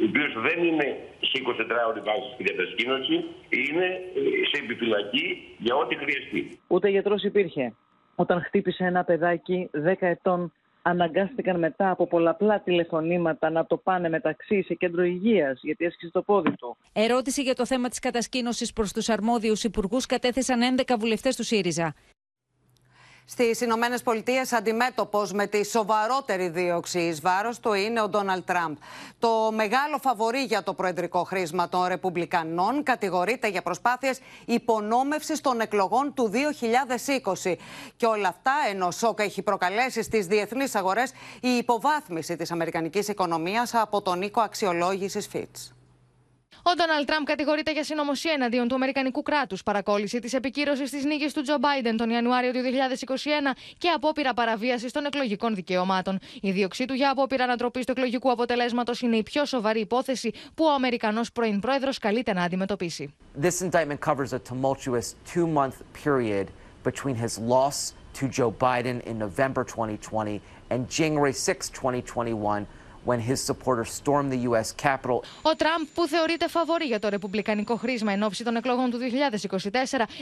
[0.00, 0.86] ο οποίος δεν είναι
[1.20, 3.16] σε 24 ώρε βάση στην κατασκήνωση,
[3.48, 3.86] είναι
[4.50, 5.26] σε επιφυλακή
[5.58, 6.60] για ό,τι χρειαστεί.
[6.66, 7.74] Ούτε γιατρός υπήρχε.
[8.14, 10.52] Όταν χτύπησε ένα παιδάκι 10 ετών,
[10.82, 16.22] αναγκάστηκαν μετά από πολλαπλά τηλεφωνήματα να το πάνε μεταξύ σε κέντρο υγείας, γιατί έσκησε το
[16.22, 16.76] πόδι του.
[16.92, 21.94] Ερώτηση για το θέμα της κατασκήνωσης προς τους αρμόδιους υπουργούς κατέθεσαν 11 βουλευτές του ΣΥΡΙΖΑ.
[23.30, 28.76] Στις Ηνωμένες Πολιτείες, αντιμέτωπος με τη σοβαρότερη δίωξη εις βάρος του είναι ο Ντόναλτ Τραμπ.
[29.18, 36.14] Το μεγάλο φαβορή για το προεδρικό χρήσμα των Ρεπουμπλικανών κατηγορείται για προσπάθειες υπονόμευσης των εκλογών
[36.14, 36.30] του
[37.44, 37.54] 2020.
[37.96, 41.10] Και όλα αυτά ενώ σοκ έχει προκαλέσει στις διεθνείς αγορές
[41.40, 45.77] η υποβάθμιση της Αμερικανικής οικονομίας από τον οίκο αξιολόγησης Fitch.
[46.62, 51.32] Ο Ντόναλτ Τραμπ κατηγορείται για συνωμοσία εναντίον του Αμερικανικού κράτους, παρακόλληση της επικύρωσης της νίκης
[51.32, 56.18] του Τζο Μπάιντεν τον Ιανουάριο του 2021 και απόπειρα παραβίασης των εκλογικών δικαιωμάτων.
[56.40, 60.64] Η δίωξή του για απόπειρα ανατροπής του εκλογικού αποτελέσματος είναι η πιο σοβαρή υπόθεση που
[60.64, 63.14] ο Αμερικανός πρώην πρόεδρος καλείται να αντιμετωπίσει.
[63.40, 66.46] This indictment covers a tumultuous two-month period
[66.82, 70.40] between his loss to Joe Biden in November 2020
[70.70, 72.66] and January 6, 2021
[73.08, 74.68] when his supporters stormed the U.S.
[74.86, 75.20] Capitol.
[75.42, 78.98] Ο Τραμπ, που θεωρείται φαβορή για το ρεπουμπλικανικό χρήσμα εν ώψη των εκλογών του
[79.70, 79.70] 2024,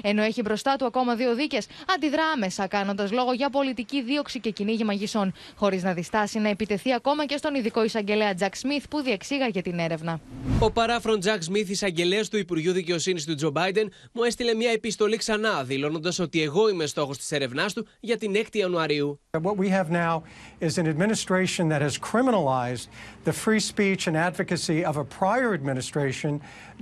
[0.03, 4.51] ενώ έχει μπροστά του ακόμα δύο δίκες, αντιδρά άμεσα, κάνοντας λόγο για πολιτική δίωξη και
[4.51, 9.03] κυνήγι μαγισσών, χωρίς να διστάσει να επιτεθεί ακόμα και στον ειδικό εισαγγελέα Τζακ Σμιθ που
[9.03, 10.21] διεξήγαγε την έρευνα.
[10.59, 15.17] Ο παράφρον Τζακ Σμιθ, εισαγγελέας του Υπουργείου Δικαιοσύνης του Τζο Μπάιντεν, μου έστειλε μια επιστολή
[15.17, 19.21] ξανά, δηλώνοντας ότι εγώ είμαι στόχος της έρευνάς του για την 6η Ιανουαρίου.
[19.43, 20.23] What we have now
[20.61, 22.76] is an administration that has criminalized
[23.25, 26.41] the free speech and advocacy of a prior administration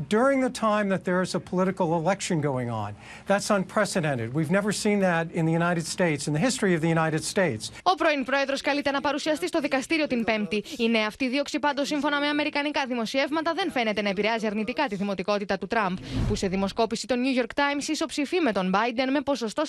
[0.09, 2.95] during the time that there is a political election going on.
[3.27, 4.35] That's unprecedented.
[4.35, 7.71] We've never seen that in the United States, in the history of the United States.
[7.83, 10.65] Ο πρώην πρόεδρος καλείται να παρουσιαστεί στο δικαστήριο την Πέμπτη.
[10.79, 14.95] Η νέα αυτή δίωξη, πάντως, σύμφωνα με αμερικανικά δημοσιεύματα, δεν φαίνεται να επηρεάζει αρνητικά τη
[14.95, 15.97] δημοτικότητα του Τραμπ,
[16.29, 19.63] που σε δημοσκόπηση των New York Times ισοψηφεί με τον Biden με ποσοστό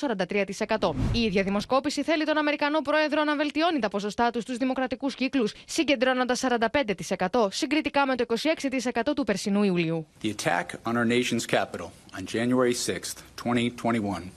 [0.79, 0.95] 43%.
[1.11, 5.53] Η ίδια δημοσκόπηση θέλει τον Αμερικανό πρόεδρο να βελτιώνει τα ποσοστά τους στους δημοκρατικούς κύκλους,
[5.65, 10.07] συγκεντρώνοντας 45% συγκριτικά με το 26% του περσινού Ιουλίου.
[10.21, 14.31] The attack on our nation's capital on January 6th, 2021,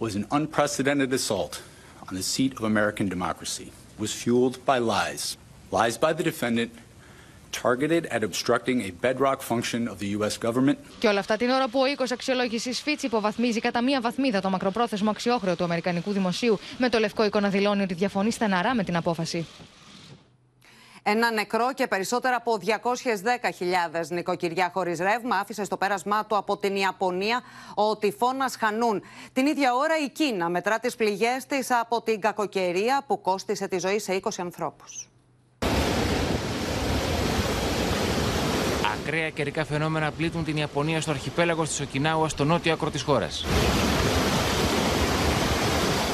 [0.00, 1.62] was an unprecedented assault
[2.08, 3.70] on the seat of American democracy.
[3.94, 5.36] It was fueled by lies.
[5.70, 6.72] Lies by the defendant,
[7.52, 10.36] targeted at obstructing a bedrock function of the U.S.
[10.36, 10.78] government.
[10.98, 14.50] Και όλα αυτά την ώρα που ο οίκο αξιολόγηση Fitch υποβαθμίζει κατά μία βαθμίδα το
[14.50, 18.84] μακροπρόθεσμο αξιόχρεο του Αμερικανικού Δημοσίου, με το λευκό οίκο να δηλώνει ότι διαφωνεί στεναρά με
[18.84, 19.46] την απόφαση.
[21.04, 26.76] Ένα νεκρό και περισσότερα από 210.000 νοικοκυριά χωρίς ρεύμα άφησε στο πέρασμά του από την
[26.76, 27.40] Ιαπωνία
[27.74, 29.02] ο τυφώνας Χανούν.
[29.32, 33.78] Την ίδια ώρα η Κίνα μετρά τις πληγές της από την κακοκαιρία που κόστισε τη
[33.78, 35.08] ζωή σε 20 ανθρώπους.
[38.94, 43.44] Ακραία καιρικά φαινόμενα πλήττουν την Ιαπωνία στο αρχιπέλαγο της Οκινάουα στο νότιο άκρο της χώρας.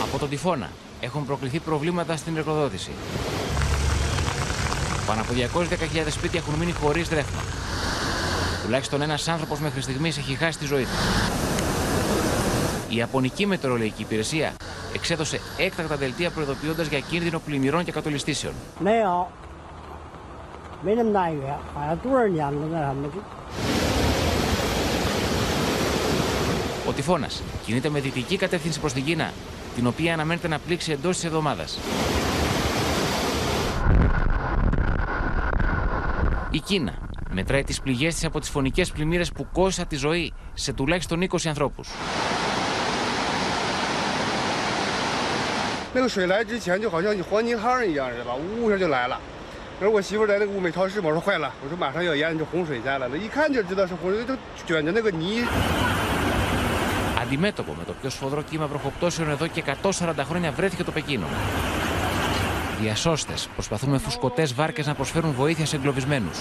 [0.02, 0.70] Από τον τυφώνα
[1.00, 2.90] έχουν προκληθεί προβλήματα στην εργοδότηση.
[5.08, 7.40] Πάνω από 210.000 σπίτια έχουν μείνει χωρίς ρεύμα.
[8.64, 10.88] Τουλάχιστον ένας άνθρωπος μέχρι στιγμής έχει χάσει τη ζωή του.
[12.88, 14.52] Η Ιαπωνική Μετεωρολογική Υπηρεσία
[14.94, 18.52] εξέδωσε έκτακτα δελτία προειδοποιώντας για κίνδυνο πλημμυρών και κατολιστήσεων.
[26.88, 29.32] Ο τυφώνας κινείται με δυτική κατεύθυνση προς την Κίνα,
[29.74, 31.78] την οποία αναμένεται να πλήξει εντός της εβδομάδας.
[36.50, 36.94] Η Κίνα
[37.30, 41.36] μετράει τις πληγές της από τις φωνικές πλημμύρες που κόστησαν τη ζωή σε τουλάχιστον 20
[41.48, 41.88] ανθρώπους.
[57.22, 61.26] Αντιμέτωπο με το πιο σφοδρό κύμα βροχοπτώσεων εδώ και 140 χρόνια βρέθηκε το Πεκίνο.
[62.80, 66.38] Διασώστε προσπαθούν με φουσκωτές βάρκες να προσφέρουν βοήθεια σε εγκλωβισμένους.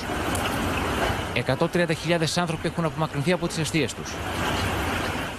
[1.33, 1.93] 130.000
[2.35, 4.11] άνθρωποι έχουν απομακρυνθεί από τις αιστείες τους.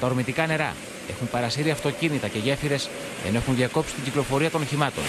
[0.00, 0.74] Τα ορμητικά νερά
[1.10, 2.88] έχουν παρασύρει αυτοκίνητα και γέφυρες
[3.26, 5.04] ενώ έχουν διακόψει την κυκλοφορία των οχημάτων.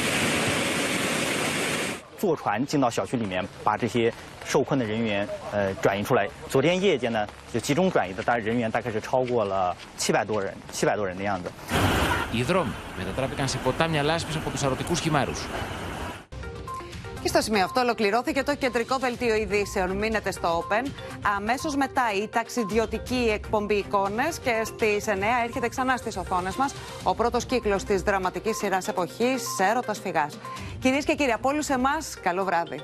[2.18, 4.12] 坐船进到小区里面，把这些
[4.44, 6.28] 受困的人员呃转移出来。
[6.48, 11.50] 昨天夜间呢，就集中转移的大人员大概是超过了七百多人，七百多人的样子。
[12.32, 15.46] Οι δρόμοι μετατράπηκαν σε ποτάμια λάσπης από τους αρωτικούς χυμάρους.
[17.22, 19.90] Και στο σημείο αυτό ολοκληρώθηκε το κεντρικό δελτίο ειδήσεων.
[19.90, 20.86] Μείνετε στο Open.
[21.36, 27.14] Αμέσως μετά η ταξιδιωτική εκπομπή εικόνες και στις 9 έρχεται ξανά στις οθόνες μας ο
[27.14, 30.38] πρώτος κύκλος της δραματικής σειράς εποχής «Έρωτας φυγάς».
[30.79, 32.79] Κυρίες και κύριοι, από όλους εμάς, καλό βράδυ.